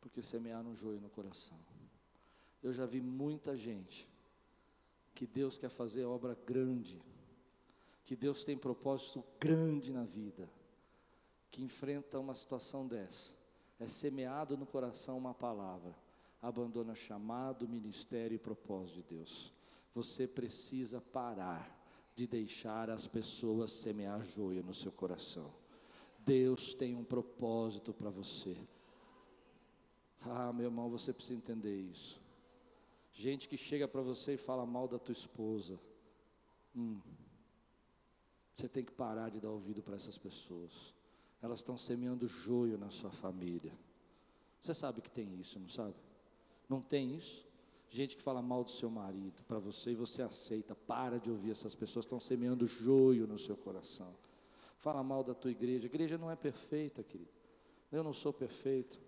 [0.00, 1.58] porque semearam um joio no coração.
[2.62, 4.08] Eu já vi muita gente
[5.14, 7.00] que Deus quer fazer obra grande,
[8.04, 10.48] que Deus tem propósito grande na vida,
[11.52, 13.36] que enfrenta uma situação dessa,
[13.78, 15.94] é semeado no coração uma palavra,
[16.40, 19.52] abandona chamado, ministério e propósito de Deus.
[19.94, 21.78] Você precisa parar
[22.16, 25.52] de deixar as pessoas semear joio no seu coração.
[26.20, 28.56] Deus tem um propósito para você.
[30.22, 32.18] Ah, meu irmão, você precisa entender isso.
[33.12, 35.78] Gente que chega para você e fala mal da tua esposa.
[36.74, 36.98] Hum,
[38.54, 40.94] você tem que parar de dar ouvido para essas pessoas.
[41.42, 43.72] Elas estão semeando joio na sua família.
[44.60, 45.96] Você sabe que tem isso, não sabe?
[46.68, 47.44] Não tem isso?
[47.90, 50.74] Gente que fala mal do seu marido para você e você aceita.
[50.74, 54.14] Para de ouvir essas pessoas, estão semeando joio no seu coração.
[54.78, 55.84] Fala mal da tua igreja.
[55.84, 57.30] A igreja não é perfeita, querido.
[57.90, 58.98] Eu não sou perfeito.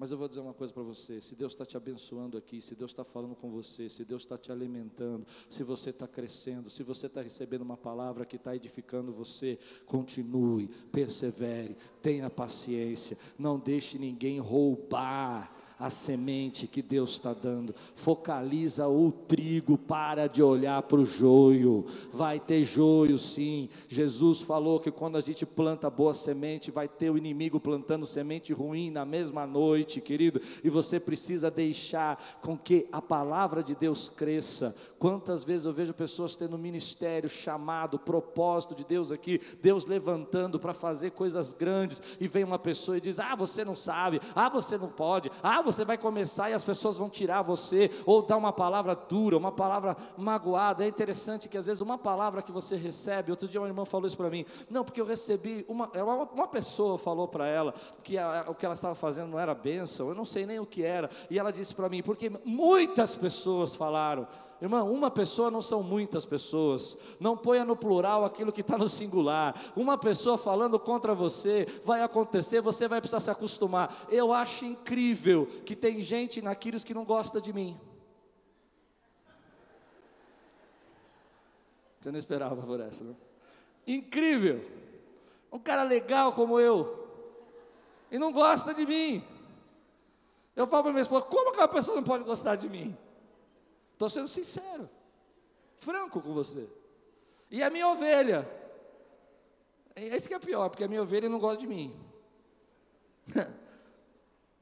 [0.00, 2.74] Mas eu vou dizer uma coisa para você: se Deus está te abençoando aqui, se
[2.74, 6.82] Deus está falando com você, se Deus está te alimentando, se você está crescendo, se
[6.82, 13.98] você está recebendo uma palavra que está edificando você, continue, persevere, tenha paciência, não deixe
[13.98, 17.74] ninguém roubar a semente que Deus está dando.
[17.94, 21.86] Focaliza o trigo, para de olhar para o joio.
[22.12, 23.70] Vai ter joio, sim.
[23.88, 28.52] Jesus falou que quando a gente planta boa semente, vai ter o inimigo plantando semente
[28.52, 30.38] ruim na mesma noite, querido.
[30.62, 34.74] E você precisa deixar com que a palavra de Deus cresça.
[34.98, 40.74] Quantas vezes eu vejo pessoas tendo ministério, chamado, propósito de Deus aqui, Deus levantando para
[40.74, 44.76] fazer coisas grandes, e vem uma pessoa e diz: Ah, você não sabe, ah, você
[44.76, 48.52] não pode, ah, você vai começar e as pessoas vão tirar você, ou dar uma
[48.52, 50.84] palavra dura, uma palavra magoada.
[50.84, 54.06] É interessante que às vezes uma palavra que você recebe, outro dia uma irmã falou
[54.06, 58.18] isso para mim, não, porque eu recebi, uma, uma, uma pessoa falou para ela que
[58.18, 60.82] a, o que ela estava fazendo não era bênção, eu não sei nem o que
[60.82, 64.26] era, e ela disse para mim, porque muitas pessoas falaram,
[64.60, 66.96] Irmão, uma pessoa não são muitas pessoas.
[67.18, 69.54] Não ponha no plural aquilo que está no singular.
[69.74, 74.06] Uma pessoa falando contra você vai acontecer, você vai precisar se acostumar.
[74.10, 77.80] Eu acho incrível que tem gente naqueles que não gosta de mim.
[81.98, 83.16] Você não esperava por essa, não?
[83.86, 84.62] Incrível.
[85.50, 87.08] Um cara legal como eu.
[88.10, 89.24] E não gosta de mim.
[90.54, 92.96] Eu falo para minha esposa, como que uma pessoa não pode gostar de mim?
[94.00, 94.88] Estou sendo sincero,
[95.76, 96.66] franco com você.
[97.50, 98.50] E a minha ovelha,
[99.94, 101.94] é isso que é pior, porque a minha ovelha não gosta de mim.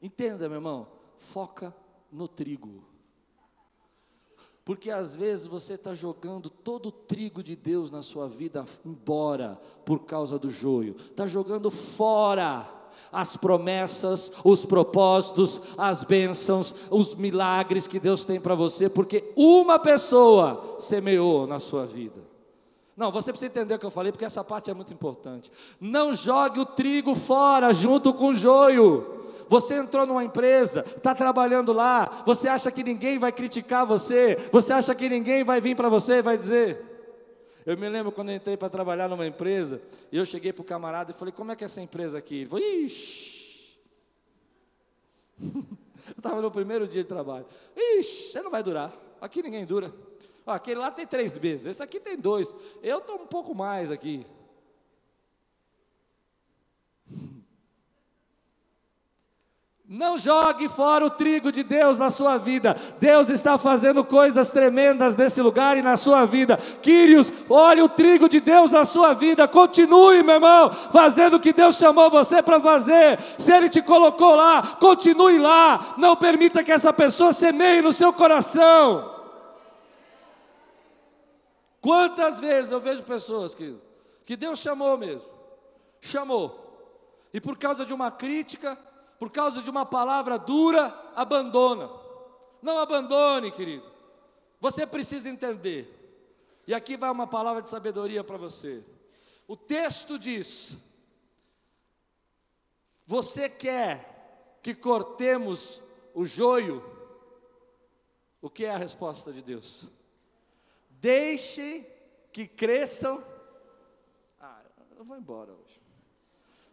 [0.03, 1.72] Entenda, meu irmão, foca
[2.11, 2.85] no trigo.
[4.64, 9.55] Porque às vezes você está jogando todo o trigo de Deus na sua vida embora
[9.85, 12.77] por causa do joio, está jogando fora
[13.12, 19.79] as promessas, os propósitos, as bênçãos, os milagres que Deus tem para você, porque uma
[19.79, 22.20] pessoa semeou na sua vida.
[22.96, 25.53] Não, você precisa entender o que eu falei, porque essa parte é muito importante.
[25.81, 29.18] Não jogue o trigo fora junto com o joio.
[29.48, 34.72] Você entrou numa empresa, está trabalhando lá, você acha que ninguém vai criticar você, você
[34.72, 36.88] acha que ninguém vai vir para você e vai dizer,
[37.68, 40.64] eu me lembro quando eu entrei para trabalhar numa empresa, e eu cheguei para o
[40.64, 42.37] camarada e falei, como é que é essa empresa aqui?
[42.37, 43.78] Ele falou, ixi.
[45.38, 47.44] eu estava no primeiro dia de trabalho.
[47.76, 48.96] Ixi, você não vai durar.
[49.20, 49.94] Aqui ninguém dura.
[50.46, 52.54] Ó, aquele lá tem três meses, esse aqui tem dois.
[52.83, 54.26] Eu estou um pouco mais aqui.
[59.90, 62.77] Não jogue fora o trigo de Deus na sua vida.
[63.01, 66.59] Deus está fazendo coisas tremendas nesse lugar e na sua vida.
[66.83, 69.48] Quírios, olhe o trigo de Deus na sua vida.
[69.48, 73.18] Continue, meu irmão, fazendo o que Deus chamou você para fazer.
[73.38, 75.94] Se Ele te colocou lá, continue lá.
[75.96, 79.16] Não permita que essa pessoa semeie no seu coração.
[81.81, 83.74] Quantas vezes eu vejo pessoas que,
[84.27, 85.31] que Deus chamou mesmo,
[85.98, 86.68] chamou,
[87.33, 88.77] e por causa de uma crítica,
[89.18, 91.90] por causa de uma palavra dura, abandona.
[92.62, 93.90] Não abandone, querido.
[94.61, 95.94] Você precisa entender.
[96.66, 98.85] E aqui vai uma palavra de sabedoria para você.
[99.46, 100.76] O texto diz:
[103.07, 105.83] Você quer que cortemos
[106.14, 106.85] o joio?
[108.40, 109.87] O que é a resposta de Deus?
[110.90, 111.85] Deixe
[112.33, 113.24] que cresçam.
[114.40, 114.62] Ah,
[114.96, 115.81] eu vou embora hoje.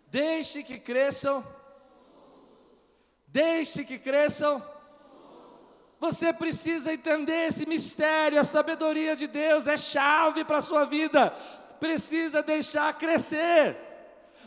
[0.07, 1.45] Deixe que cresçam
[3.35, 4.63] Deixe que cresçam.
[5.99, 11.31] Você precisa entender esse mistério, a sabedoria de Deus é chave para a sua vida.
[11.77, 13.75] Precisa deixar crescer.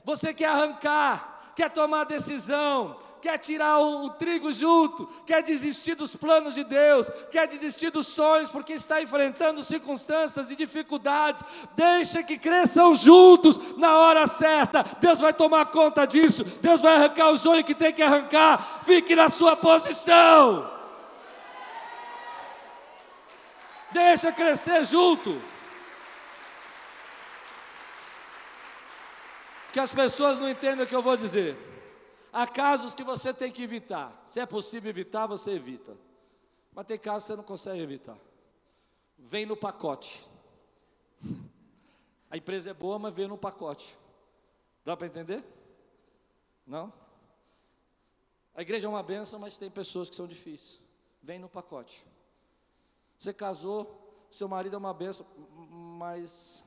[0.04, 6.16] Você quer arrancar, quer tomar decisão, quer tirar o, o, trigo junto, quer desistir dos
[6.16, 11.42] planos de Deus, quer desistir dos sonhos, porque está enfrentando circunstâncias e dificuldades,
[11.76, 14.84] deixa que cresçam juntos na hora certa.
[15.00, 18.82] Deus vai tomar conta disso, Deus vai arrancar o joio que tem que arrancar.
[18.84, 20.70] Fique na sua posição.
[23.90, 25.40] Deixa crescer junto.
[29.72, 31.67] Que as pessoas não entendam o que eu vou dizer.
[32.32, 34.24] Há casos que você tem que evitar.
[34.26, 35.96] Se é possível evitar, você evita.
[36.72, 38.18] Mas tem casos que você não consegue evitar.
[39.18, 40.26] Vem no pacote.
[42.30, 43.96] A empresa é boa, mas vem no pacote.
[44.84, 45.42] Dá para entender?
[46.66, 46.92] Não?
[48.54, 50.78] A igreja é uma benção, mas tem pessoas que são difíceis.
[51.22, 52.06] Vem no pacote.
[53.16, 55.26] Você casou, seu marido é uma benção,
[55.98, 56.62] mas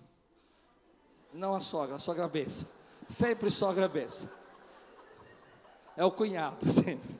[1.31, 2.67] não a sogra, a sogra é benção.
[3.07, 4.29] Sempre sogra é benção.
[5.95, 7.19] É o cunhado, sempre.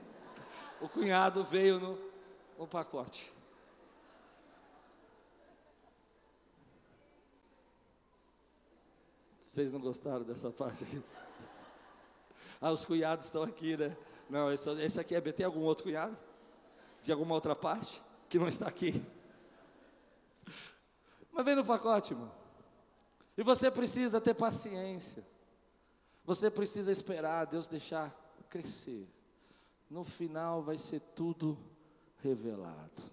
[0.79, 1.99] O cunhado veio no,
[2.57, 3.31] no pacote.
[9.39, 11.01] Vocês não gostaram dessa parte aqui?
[12.63, 13.97] Ah, os cunhados estão aqui, né?
[14.29, 15.21] Não, esse, esse aqui é.
[15.21, 16.15] Tem algum outro cunhado?
[17.01, 17.99] De alguma outra parte?
[18.29, 19.03] Que não está aqui?
[21.34, 22.31] Mas vem no pacote, irmão.
[23.36, 25.25] E você precisa ter paciência.
[26.23, 28.15] Você precisa esperar Deus deixar
[28.52, 29.08] crescer.
[29.90, 31.58] No final vai ser tudo
[32.22, 33.10] revelado.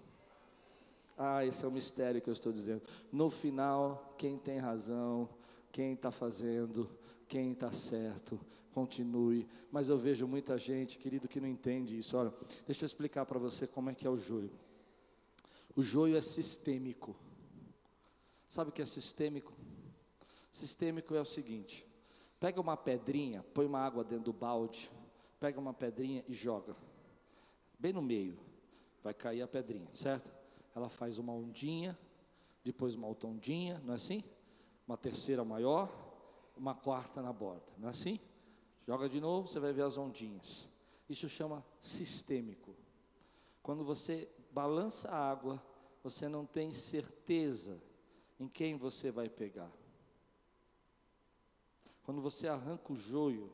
[1.17, 2.83] Ah, esse é o mistério que eu estou dizendo.
[3.11, 5.27] No final, quem tem razão,
[5.71, 6.89] quem está fazendo,
[7.27, 8.39] quem está certo,
[8.73, 9.47] continue.
[9.71, 12.15] Mas eu vejo muita gente, querido, que não entende isso.
[12.15, 12.33] Olha,
[12.65, 14.51] deixa eu explicar para você como é que é o joio.
[15.75, 17.15] O joio é sistêmico.
[18.47, 19.53] Sabe o que é sistêmico?
[20.51, 21.85] Sistêmico é o seguinte:
[22.39, 24.89] pega uma pedrinha, põe uma água dentro do balde,
[25.39, 26.75] pega uma pedrinha e joga.
[27.77, 28.37] Bem no meio.
[29.01, 30.31] Vai cair a pedrinha, certo?
[30.75, 31.97] Ela faz uma ondinha,
[32.63, 34.23] depois uma outra ondinha, não é assim?
[34.85, 35.89] Uma terceira maior,
[36.57, 38.19] uma quarta na borda, não é assim?
[38.85, 40.67] Joga de novo, você vai ver as ondinhas.
[41.07, 42.75] Isso chama sistêmico.
[43.63, 45.63] Quando você balança a água,
[46.03, 47.81] você não tem certeza
[48.39, 49.71] em quem você vai pegar.
[52.03, 53.51] Quando você arranca o joio,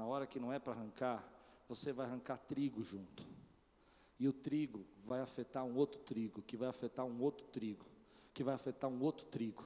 [0.00, 1.22] na hora que não é para arrancar,
[1.68, 3.22] você vai arrancar trigo junto.
[4.18, 7.84] E o trigo vai afetar um outro trigo, que vai afetar um outro trigo,
[8.32, 9.62] que vai afetar um outro trigo.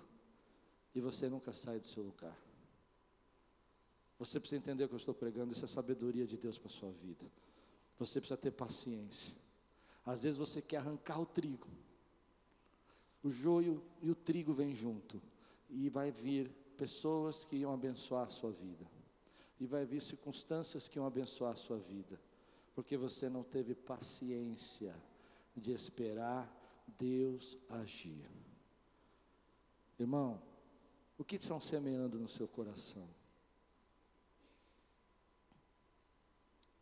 [0.92, 2.37] E você nunca sai do seu lugar.
[4.18, 6.75] Você precisa entender o que eu estou pregando, isso é sabedoria de Deus para a
[6.75, 7.25] sua vida.
[7.97, 9.33] Você precisa ter paciência.
[10.05, 11.68] Às vezes você quer arrancar o trigo.
[13.23, 15.23] O joio e o trigo vêm junto.
[15.70, 18.94] E vai vir pessoas que iam abençoar a sua vida
[19.59, 22.21] e vai vir circunstâncias que vão abençoar a sua vida,
[22.75, 24.95] porque você não teve paciência
[25.57, 26.53] de esperar
[26.99, 28.29] Deus agir.
[29.99, 30.43] Irmão,
[31.17, 33.09] o que estão semeando no seu coração?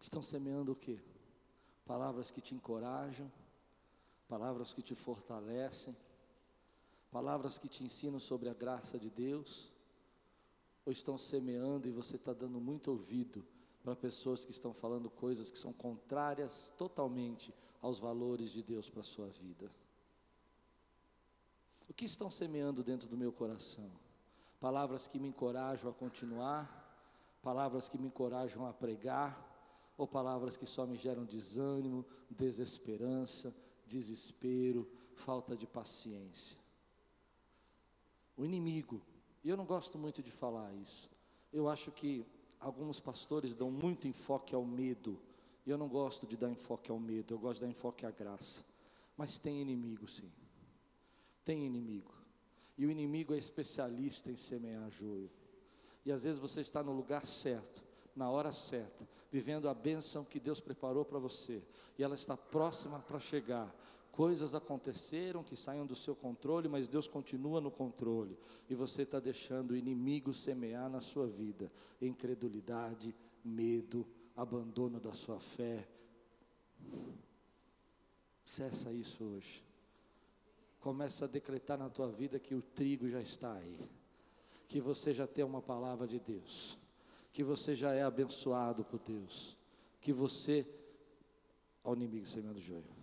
[0.01, 1.01] Estão semeando o que?
[1.85, 3.31] Palavras que te encorajam,
[4.27, 5.97] palavras que te fortalecem,
[7.11, 9.72] palavras que te ensinam sobre a graça de Deus,
[10.85, 13.45] ou estão semeando e você está dando muito ouvido
[13.83, 19.01] para pessoas que estão falando coisas que são contrárias totalmente aos valores de Deus para
[19.01, 19.70] a sua vida?
[21.89, 23.91] O que estão semeando dentro do meu coração?
[24.61, 26.80] Palavras que me encorajam a continuar,
[27.43, 29.51] palavras que me encorajam a pregar,
[29.99, 33.55] ou palavras que só me geram desânimo, desesperança,
[33.87, 36.59] desespero, falta de paciência.
[38.37, 39.03] O inimigo,
[39.43, 41.11] e eu não gosto muito de falar isso,
[41.53, 42.24] eu acho que
[42.61, 45.18] alguns pastores dão muito enfoque ao medo,
[45.66, 48.11] e eu não gosto de dar enfoque ao medo, eu gosto de dar enfoque à
[48.11, 48.64] graça.
[49.16, 50.30] Mas tem inimigo, sim.
[51.45, 52.12] Tem inimigo.
[52.76, 55.30] E o inimigo é especialista em semear joio.
[56.05, 57.82] E às vezes você está no lugar certo,
[58.16, 61.62] na hora certa, vivendo a bênção que Deus preparou para você,
[61.99, 63.72] e ela está próxima para chegar.
[64.13, 68.39] Coisas aconteceram que saem do seu controle, mas Deus continua no controle,
[68.69, 74.07] e você está deixando o inimigo semear na sua vida incredulidade, medo,
[74.37, 75.89] abandono da sua fé.
[78.45, 79.65] Cessa isso hoje.
[80.79, 83.79] Começa a decretar na tua vida que o trigo já está aí.
[84.69, 86.77] Que você já tem uma palavra de Deus.
[87.33, 89.57] Que você já é abençoado por Deus.
[90.01, 90.67] Que você.
[91.83, 93.02] Olha o inimigo semeando joio.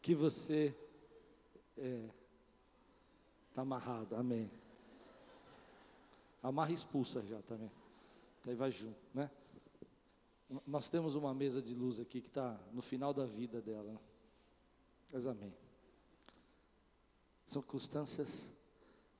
[0.00, 0.74] Que você
[1.76, 2.08] está é,
[3.54, 4.50] tá amarrado, amém.
[6.42, 7.70] Amarra e expulsa já também.
[8.46, 9.30] Aí vai junto, né?
[10.66, 13.92] Nós temos uma mesa de luz aqui que está no final da vida dela.
[13.92, 13.98] Né?
[15.12, 15.52] Mas amém.
[17.44, 18.50] Circunstâncias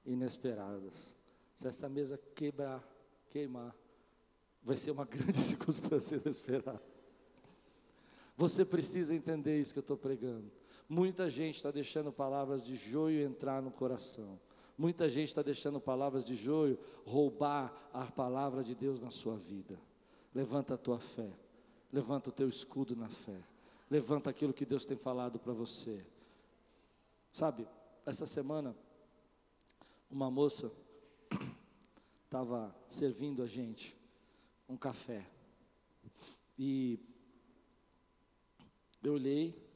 [0.07, 1.15] inesperadas.
[1.55, 2.83] Se essa mesa quebrar,
[3.29, 3.75] queimar,
[4.63, 6.83] vai ser uma grande circunstância inesperada.
[8.37, 10.51] Você precisa entender isso que eu estou pregando.
[10.89, 14.41] Muita gente está deixando palavras de joio entrar no coração.
[14.77, 19.79] Muita gente está deixando palavras de joio roubar a palavra de Deus na sua vida.
[20.35, 21.31] Levanta a tua fé,
[21.93, 23.43] levanta o teu escudo na fé,
[23.91, 26.07] levanta aquilo que Deus tem falado para você.
[27.33, 27.69] Sabe,
[28.07, 28.75] essa semana,
[30.11, 30.73] uma moça
[32.25, 33.97] estava servindo a gente
[34.69, 35.27] um café,
[36.59, 36.99] e
[39.03, 39.68] eu olhei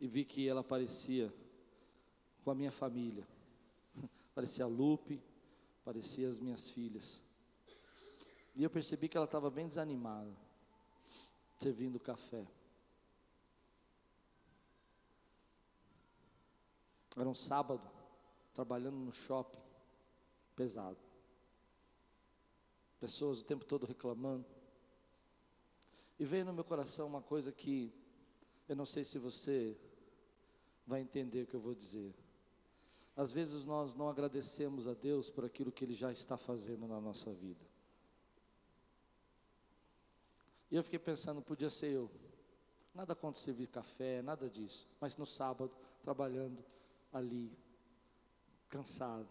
[0.00, 1.32] e vi que ela parecia
[2.42, 3.26] com a minha família
[4.34, 5.22] parecia a Lupe,
[5.84, 7.22] parecia as minhas filhas.
[8.54, 10.32] E eu percebi que ela estava bem desanimada,
[11.58, 12.46] servindo café.
[17.16, 17.82] Era um sábado,
[18.54, 19.60] trabalhando no shopping,
[20.54, 20.98] pesado.
[23.00, 24.46] Pessoas o tempo todo reclamando.
[26.18, 27.92] E veio no meu coração uma coisa que
[28.68, 29.76] eu não sei se você
[30.88, 32.14] vai entender o que eu vou dizer.
[33.14, 36.98] Às vezes nós não agradecemos a Deus por aquilo que Ele já está fazendo na
[36.98, 37.64] nossa vida.
[40.70, 42.10] E eu fiquei pensando, podia ser eu.
[42.94, 44.88] Nada contra servir café, nada disso.
[44.98, 45.70] Mas no sábado,
[46.02, 46.64] trabalhando
[47.12, 47.52] ali,
[48.68, 49.28] cansado.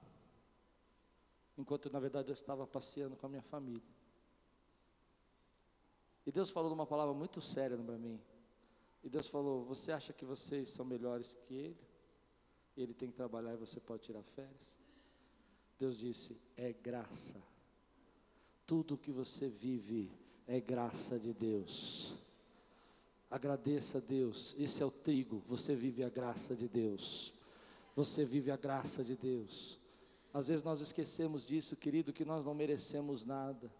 [1.58, 3.97] Enquanto na verdade eu estava passeando com a minha família.
[6.24, 8.22] E Deus falou uma palavra muito séria para mim.
[9.08, 11.88] E Deus falou: Você acha que vocês são melhores que Ele?
[12.76, 14.78] ele tem que trabalhar e você pode tirar férias.
[15.80, 17.41] Deus disse: é graça.
[18.66, 20.12] Tudo que você vive
[20.45, 22.16] é graça de Deus.
[23.32, 24.53] Agradeça a Deus.
[24.60, 25.41] Esse é o trigo.
[25.47, 27.34] Você vive a graça de Deus.
[27.95, 29.80] Você vive a graça de Deus.
[30.34, 33.72] Às vezes nós esquecemos disso, querido, que nós não merecemos nada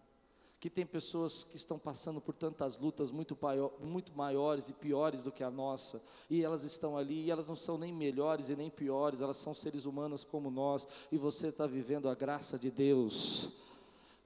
[0.60, 3.38] que tem pessoas que estão passando por tantas lutas muito,
[3.80, 7.54] muito maiores e piores do que a nossa, e elas estão ali, e elas não
[7.54, 11.66] são nem melhores e nem piores, elas são seres humanos como nós, e você está
[11.66, 13.52] vivendo a graça de Deus.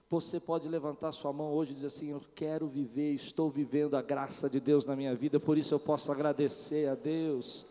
[0.08, 4.02] Você pode levantar sua mão hoje e dizer assim: Eu quero viver, estou vivendo a
[4.02, 7.66] graça de Deus na minha vida, por isso eu posso agradecer a Deus.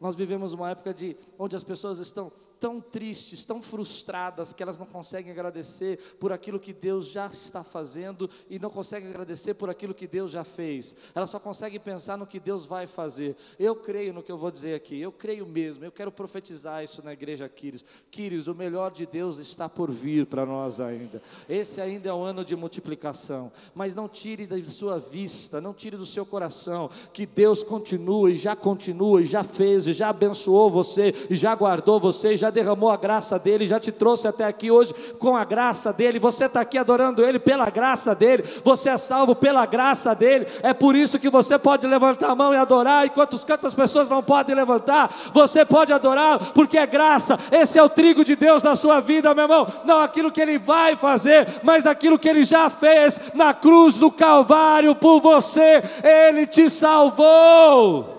[0.00, 2.30] Nós vivemos uma época de onde as pessoas estão
[2.60, 7.62] tão tristes, tão frustradas, que elas não conseguem agradecer por aquilo que Deus já está
[7.62, 10.94] fazendo e não conseguem agradecer por aquilo que Deus já fez.
[11.14, 13.36] Elas só conseguem pensar no que Deus vai fazer.
[13.58, 17.02] Eu creio no que eu vou dizer aqui, eu creio mesmo, eu quero profetizar isso
[17.02, 17.84] na igreja Quírios.
[18.10, 21.22] Quírios, o melhor de Deus está por vir para nós ainda.
[21.48, 25.96] Esse ainda é um ano de multiplicação, mas não tire da sua vista, não tire
[25.96, 30.70] do seu coração que Deus continua e já continua e já fez e já abençoou
[30.70, 34.26] você e já guardou você e já já derramou a graça dele, já te trouxe
[34.26, 36.18] até aqui hoje com a graça dele.
[36.18, 40.46] Você está aqui adorando ele pela graça dele, você é salvo pela graça dele.
[40.62, 44.22] É por isso que você pode levantar a mão e adorar, enquanto quantas pessoas não
[44.22, 47.38] podem levantar, você pode adorar, porque é graça.
[47.52, 49.66] Esse é o trigo de Deus na sua vida, meu irmão.
[49.84, 54.10] Não aquilo que ele vai fazer, mas aquilo que ele já fez na cruz do
[54.10, 55.82] Calvário por você.
[56.02, 58.17] Ele te salvou.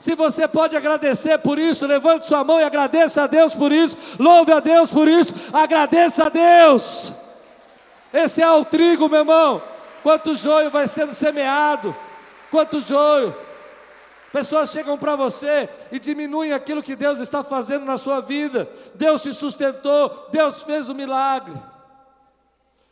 [0.00, 3.96] Se você pode agradecer por isso, levante sua mão e agradeça a Deus por isso,
[4.18, 7.12] louve a Deus por isso, agradeça a Deus.
[8.10, 9.62] Esse é o trigo, meu irmão.
[10.02, 11.94] Quanto joio vai sendo semeado,
[12.50, 13.36] quanto joio.
[14.32, 18.70] Pessoas chegam para você e diminuem aquilo que Deus está fazendo na sua vida.
[18.94, 21.54] Deus te sustentou, Deus fez o milagre.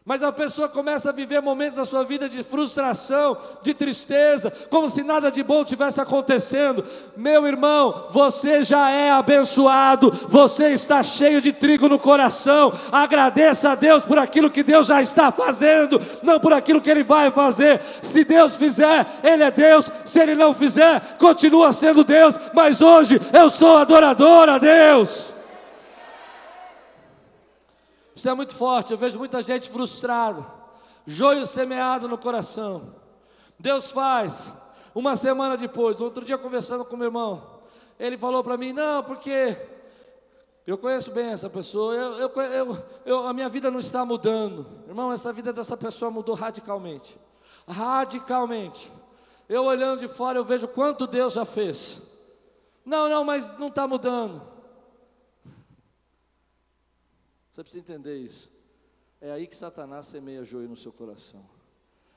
[0.09, 4.89] Mas a pessoa começa a viver momentos da sua vida de frustração, de tristeza, como
[4.89, 6.83] se nada de bom tivesse acontecendo.
[7.15, 12.73] Meu irmão, você já é abençoado, você está cheio de trigo no coração.
[12.91, 17.03] Agradeça a Deus por aquilo que Deus já está fazendo, não por aquilo que Ele
[17.03, 17.79] vai fazer.
[18.03, 22.35] Se Deus fizer, Ele é Deus, se Ele não fizer, continua sendo Deus.
[22.55, 25.37] Mas hoje eu sou adorador a Deus.
[28.19, 28.91] Isso é muito forte.
[28.91, 30.45] Eu vejo muita gente frustrada,
[31.07, 32.97] joio semeado no coração.
[33.57, 34.53] Deus faz.
[34.93, 37.61] Uma semana depois, outro dia conversando com meu irmão,
[37.97, 39.57] ele falou para mim: Não, porque
[40.67, 44.67] eu conheço bem essa pessoa, eu, eu, eu, eu, a minha vida não está mudando.
[44.89, 47.17] Irmão, essa vida dessa pessoa mudou radicalmente.
[47.69, 48.91] Radicalmente.
[49.49, 52.03] Eu olhando de fora, eu vejo quanto Deus já fez.
[52.85, 54.43] Não, não, mas não está mudando.
[57.59, 58.49] Você precisa entender isso.
[59.21, 61.45] É aí que Satanás semeia joio no seu coração.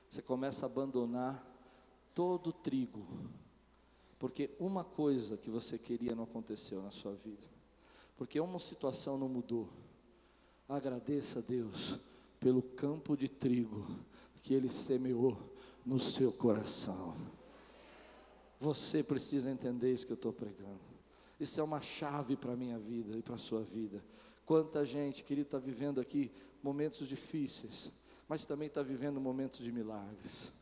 [0.08, 1.44] Você começa a abandonar
[2.14, 3.08] todo o trigo,
[4.20, 7.48] porque uma coisa que você queria não aconteceu na sua vida,
[8.16, 9.68] porque uma situação não mudou.
[10.70, 11.98] Agradeça a Deus
[12.40, 13.88] pelo campo de trigo
[14.44, 17.16] que Ele semeou no seu coração.
[18.60, 20.92] Você precisa entender isso que eu estou pregando.
[21.40, 24.04] Isso é uma chave para a minha vida e para a sua vida.
[24.46, 26.32] Quanta gente, querido, está vivendo aqui
[26.62, 27.92] momentos difíceis,
[28.28, 30.54] mas também está vivendo momentos de milagres.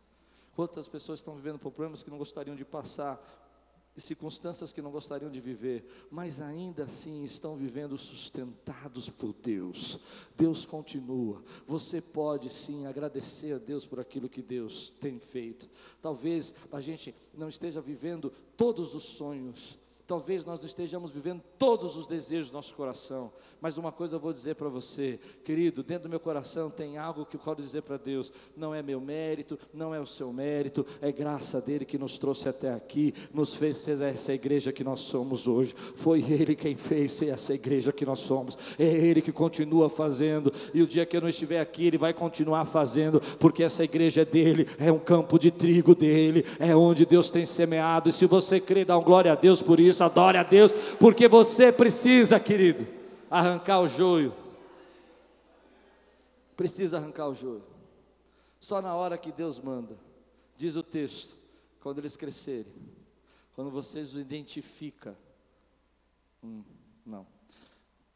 [0.55, 3.21] Quantas pessoas estão vivendo problemas que não gostariam de passar,
[3.99, 9.99] circunstâncias que não gostariam de viver, mas ainda assim estão vivendo sustentados por Deus.
[10.35, 11.43] Deus continua.
[11.67, 15.69] Você pode sim agradecer a Deus por aquilo que Deus tem feito.
[16.01, 19.77] Talvez a gente não esteja vivendo todos os sonhos,
[20.09, 23.31] Talvez nós estejamos vivendo todos os desejos do nosso coração,
[23.61, 27.27] mas uma coisa eu vou dizer para você, querido, dentro do meu coração tem algo
[27.27, 30.83] que eu quero dizer para Deus: não é meu mérito, não é o seu mérito,
[30.99, 35.01] é graça dele que nos trouxe até aqui, nos fez ser essa igreja que nós
[35.01, 35.75] somos hoje.
[35.95, 40.51] Foi Ele quem fez ser essa igreja que nós somos, é Ele que continua fazendo,
[40.73, 44.23] e o dia que eu não estiver aqui, Ele vai continuar fazendo, porque essa igreja
[44.23, 48.25] é dele, é um campo de trigo dele, é onde Deus tem semeado, e se
[48.25, 51.71] você crê, dá um glória a Deus por isso isso, adore a Deus, porque você
[51.71, 52.87] precisa, querido,
[53.29, 54.33] arrancar o joio.
[56.55, 57.63] Precisa arrancar o joio.
[58.59, 59.97] Só na hora que Deus manda,
[60.55, 61.37] diz o texto,
[61.81, 62.73] quando eles crescerem,
[63.53, 65.17] quando vocês o identifica,
[66.43, 66.63] hum,
[67.05, 67.25] não,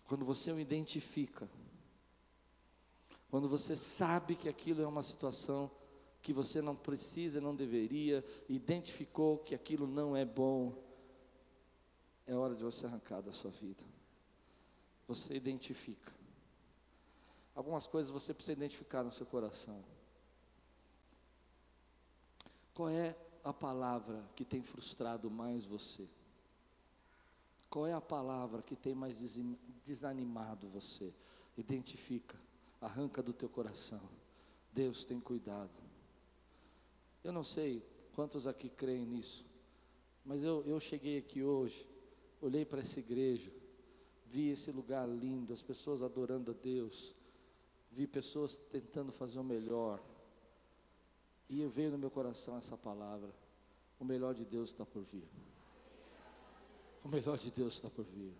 [0.05, 1.49] quando você o identifica,
[3.29, 5.71] quando você sabe que aquilo é uma situação
[6.21, 10.73] que você não precisa, não deveria, identificou que aquilo não é bom,
[12.25, 13.83] é hora de você arrancar da sua vida.
[15.07, 16.13] Você identifica.
[17.55, 19.83] Algumas coisas você precisa identificar no seu coração.
[22.73, 26.07] Qual é a palavra que tem frustrado mais você?
[27.69, 29.17] Qual é a palavra que tem mais
[29.83, 31.13] desanimado você?
[31.57, 32.39] Identifica,
[32.81, 34.01] arranca do teu coração.
[34.71, 35.83] Deus tem cuidado.
[37.23, 39.45] Eu não sei quantos aqui creem nisso,
[40.25, 41.92] mas eu, eu cheguei aqui hoje
[42.43, 43.51] olhei para essa igreja,
[44.25, 47.15] vi esse lugar lindo, as pessoas adorando a Deus,
[47.89, 50.03] vi pessoas tentando fazer o melhor,
[51.49, 53.33] e veio no meu coração essa palavra:
[53.99, 55.27] o melhor de Deus está por vir.
[57.03, 58.33] O melhor de Deus está por vir.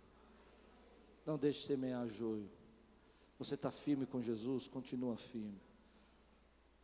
[1.26, 2.50] Não deixe de semear joio.
[3.38, 5.60] Você está firme com Jesus, continua firme.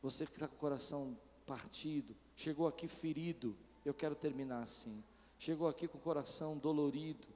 [0.01, 5.03] Você que está com o coração partido, chegou aqui ferido, eu quero terminar assim
[5.39, 7.27] chegou aqui com o coração dolorido,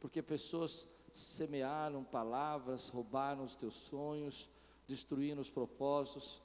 [0.00, 4.48] porque pessoas semearam palavras, roubaram os teus sonhos,
[4.88, 6.42] destruíram os propósitos.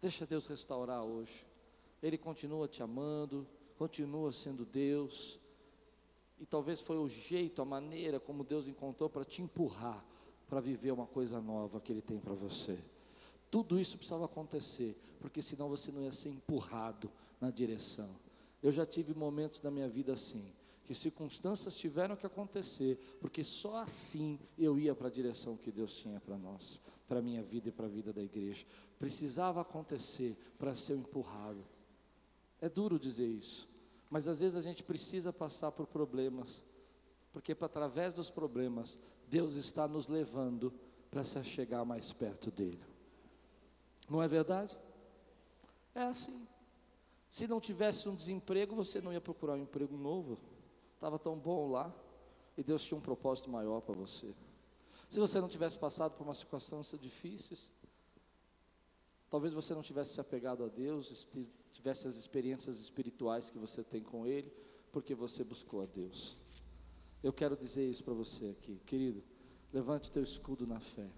[0.00, 1.46] Deixa Deus restaurar hoje.
[2.02, 3.46] Ele continua te amando,
[3.76, 5.38] continua sendo Deus.
[6.38, 10.02] E talvez foi o jeito, a maneira como Deus encontrou para te empurrar
[10.48, 12.76] para viver uma coisa nova que Ele tem para você.
[13.50, 18.10] Tudo isso precisava acontecer, porque senão você não ia ser empurrado na direção.
[18.62, 20.52] Eu já tive momentos da minha vida assim,
[20.84, 25.94] que circunstâncias tiveram que acontecer, porque só assim eu ia para a direção que Deus
[25.94, 28.66] tinha para nós, para a minha vida e para a vida da igreja.
[28.98, 31.64] Precisava acontecer para ser empurrado.
[32.60, 33.68] É duro dizer isso,
[34.10, 36.64] Mas às vezes a gente precisa passar por problemas,
[37.32, 38.98] porque através dos problemas,
[39.28, 40.74] Deus está nos levando
[41.08, 42.82] para se chegar mais perto dele.
[44.08, 44.76] Não é verdade?
[45.94, 46.44] É assim.
[47.30, 50.36] Se não tivesse um desemprego, você não ia procurar um emprego novo.
[50.96, 51.94] Estava tão bom lá.
[52.58, 54.34] E Deus tinha um propósito maior para você.
[55.08, 57.56] Se você não tivesse passado por uma situação difícil,
[59.30, 61.26] talvez você não tivesse se apegado a Deus,
[61.72, 64.52] tivesse as experiências espirituais que você tem com Ele,
[64.90, 66.36] porque você buscou a Deus.
[67.22, 69.22] Eu quero dizer isso para você aqui, querido.
[69.72, 71.08] Levante teu escudo na fé.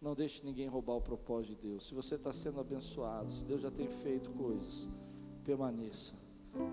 [0.00, 1.86] Não deixe ninguém roubar o propósito de Deus.
[1.86, 4.88] Se você está sendo abençoado, se Deus já tem feito coisas,
[5.50, 6.14] permaneça.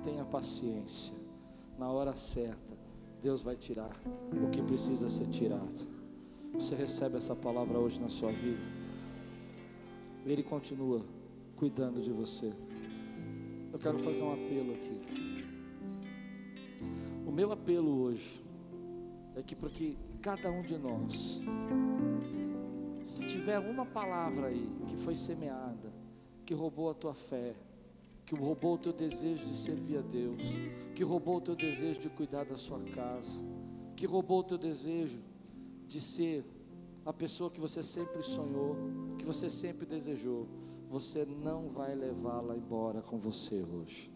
[0.04, 1.14] Tenha paciência.
[1.80, 2.78] Na hora certa,
[3.20, 3.92] Deus vai tirar
[4.32, 5.88] o que precisa ser tirado.
[6.54, 8.62] Você recebe essa palavra hoje na sua vida.
[10.26, 11.04] Ele continua
[11.56, 12.54] cuidando de você.
[13.74, 15.02] Eu quero fazer um apelo aqui.
[17.26, 18.44] O meu apelo hoje
[19.36, 21.40] é que para que cada um de nós,
[23.04, 25.92] se tiver uma palavra aí que foi semeada,
[26.46, 27.56] que roubou a tua fé,
[28.28, 30.42] que roubou o teu desejo de servir a Deus,
[30.94, 33.42] que roubou o teu desejo de cuidar da sua casa,
[33.96, 35.22] que roubou o teu desejo
[35.88, 36.46] de ser
[37.06, 38.76] a pessoa que você sempre sonhou,
[39.18, 40.46] que você sempre desejou,
[40.90, 44.12] você não vai levá-la embora com você hoje.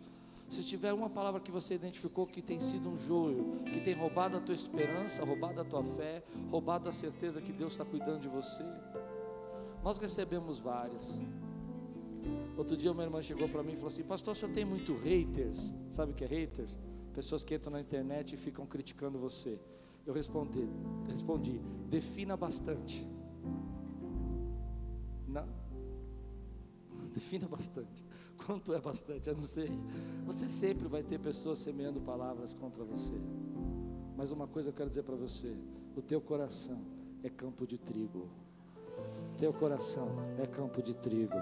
[0.49, 4.35] Se tiver uma palavra que você identificou que tem sido um joio, que tem roubado
[4.35, 8.27] a tua esperança, roubado a tua fé, roubado a certeza que Deus está cuidando de
[8.27, 8.61] você,
[9.81, 11.17] nós recebemos várias.
[12.57, 14.95] Outro dia uma irmã chegou para mim e falou assim: Pastor, o senhor tem muito
[14.95, 15.73] haters?
[15.89, 16.77] Sabe o que é haters?
[17.13, 19.59] Pessoas que entram na internet e ficam criticando você.
[20.05, 20.67] Eu respondi,
[21.07, 21.59] respondi:
[21.89, 23.07] defina bastante.
[25.27, 25.47] Não.
[27.13, 28.05] Defina bastante.
[28.45, 29.27] Quanto é bastante?
[29.27, 29.69] Eu não sei.
[30.25, 33.13] Você sempre vai ter pessoas semeando palavras contra você.
[34.15, 35.55] Mas uma coisa eu quero dizer para você:
[35.95, 36.81] o teu coração
[37.23, 38.29] é campo de trigo.
[39.41, 41.33] Teu coração é campo de trigo.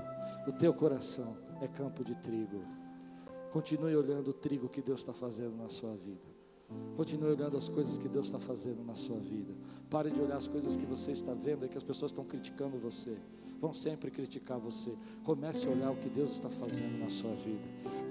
[0.47, 2.63] O teu coração é campo de trigo.
[3.51, 6.23] Continue olhando o trigo que Deus está fazendo na sua vida.
[6.95, 9.53] Continue olhando as coisas que Deus está fazendo na sua vida.
[9.89, 12.77] Pare de olhar as coisas que você está vendo e que as pessoas estão criticando
[12.77, 13.17] você.
[13.59, 14.97] Vão sempre criticar você.
[15.25, 17.67] Comece a olhar o que Deus está fazendo na sua vida.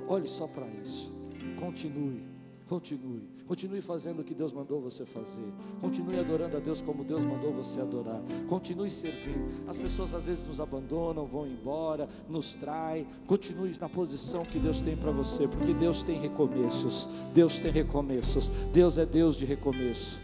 [0.07, 1.11] Olhe só para isso.
[1.59, 2.27] Continue
[2.69, 3.27] Continue.
[3.47, 5.53] Continue fazendo o que Deus mandou você fazer.
[5.81, 8.21] Continue adorando a Deus como Deus mandou você adorar.
[8.47, 9.67] Continue servindo.
[9.67, 13.07] As pessoas às vezes nos abandonam, vão embora, nos traem.
[13.27, 17.09] Continue na posição que Deus tem para você, porque Deus tem recomeços.
[17.33, 18.51] Deus tem recomeços.
[18.71, 20.21] Deus é Deus de recomeço.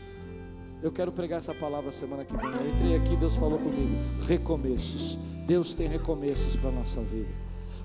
[0.82, 2.44] Eu quero pregar essa palavra semana que vem.
[2.44, 3.96] Eu entrei aqui, Deus falou comigo.
[4.26, 5.18] Recomeços.
[5.46, 7.43] Deus tem recomeços para a nossa vida.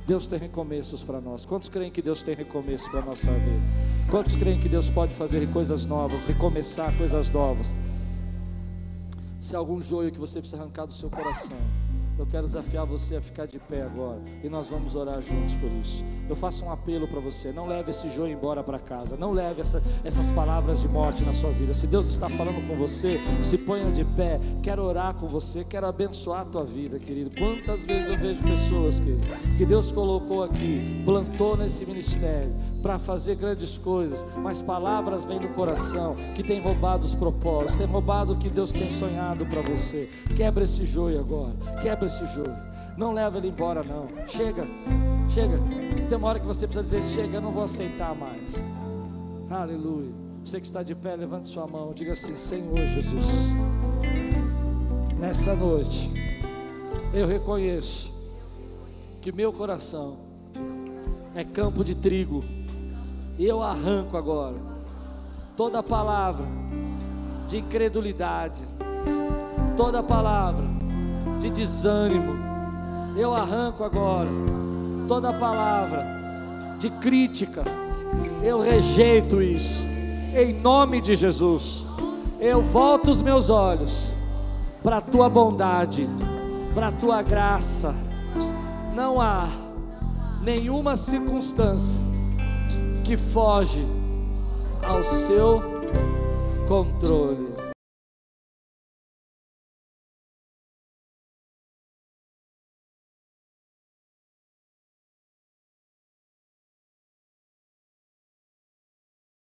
[0.10, 1.46] Deus tem recomeços para nós.
[1.46, 3.62] Quantos creem que Deus tem recomeços para a nossa vida?
[4.10, 7.76] Quantos creem que Deus pode fazer coisas novas, recomeçar coisas novas?
[9.40, 11.56] Se há algum joio que você precisa arrancar do seu coração,
[12.20, 15.72] eu quero desafiar você a ficar de pé agora e nós vamos orar juntos por
[15.72, 16.04] isso.
[16.28, 19.62] Eu faço um apelo para você: não leve esse joio embora para casa, não leve
[19.62, 21.74] essa, essas palavras de morte na sua vida.
[21.74, 24.40] Se Deus está falando com você, se ponha de pé.
[24.62, 27.32] Quero orar com você, quero abençoar a tua vida, querido.
[27.32, 29.18] Quantas vezes eu vejo pessoas que,
[29.58, 35.50] que Deus colocou aqui, plantou nesse ministério para fazer grandes coisas, mas palavras vêm do
[35.50, 40.10] coração que tem roubado os propósitos, tem roubado o que Deus tem sonhado para você.
[40.36, 42.56] Quebra esse joio agora, quebra esse joio.
[42.98, 44.10] Não leva ele embora, não.
[44.28, 44.66] Chega,
[45.30, 45.58] chega.
[46.10, 48.56] Tem uma hora que você precisa dizer: chega, eu não vou aceitar mais.
[49.50, 50.12] Aleluia.
[50.44, 51.94] Você que está de pé, levante sua mão.
[51.94, 53.26] Diga assim: Senhor Jesus,
[55.18, 56.12] nessa noite,
[57.14, 58.12] eu reconheço
[59.22, 60.18] que meu coração
[61.36, 62.44] é campo de trigo
[63.38, 64.58] e eu arranco agora
[65.56, 66.46] toda palavra
[67.48, 68.66] de incredulidade,
[69.76, 70.66] toda palavra
[71.40, 72.36] de desânimo.
[73.16, 74.30] Eu arranco agora
[75.08, 76.06] toda palavra
[76.78, 77.64] de crítica.
[78.44, 79.84] Eu rejeito isso.
[80.36, 81.84] Em nome de Jesus.
[82.40, 84.10] Eu volto os meus olhos
[84.84, 86.08] para a tua bondade,
[86.74, 87.94] para a tua graça.
[88.96, 89.48] Não há
[90.42, 92.00] nenhuma circunstância
[93.04, 93.86] que foge
[94.82, 95.62] ao seu
[96.68, 97.49] controle.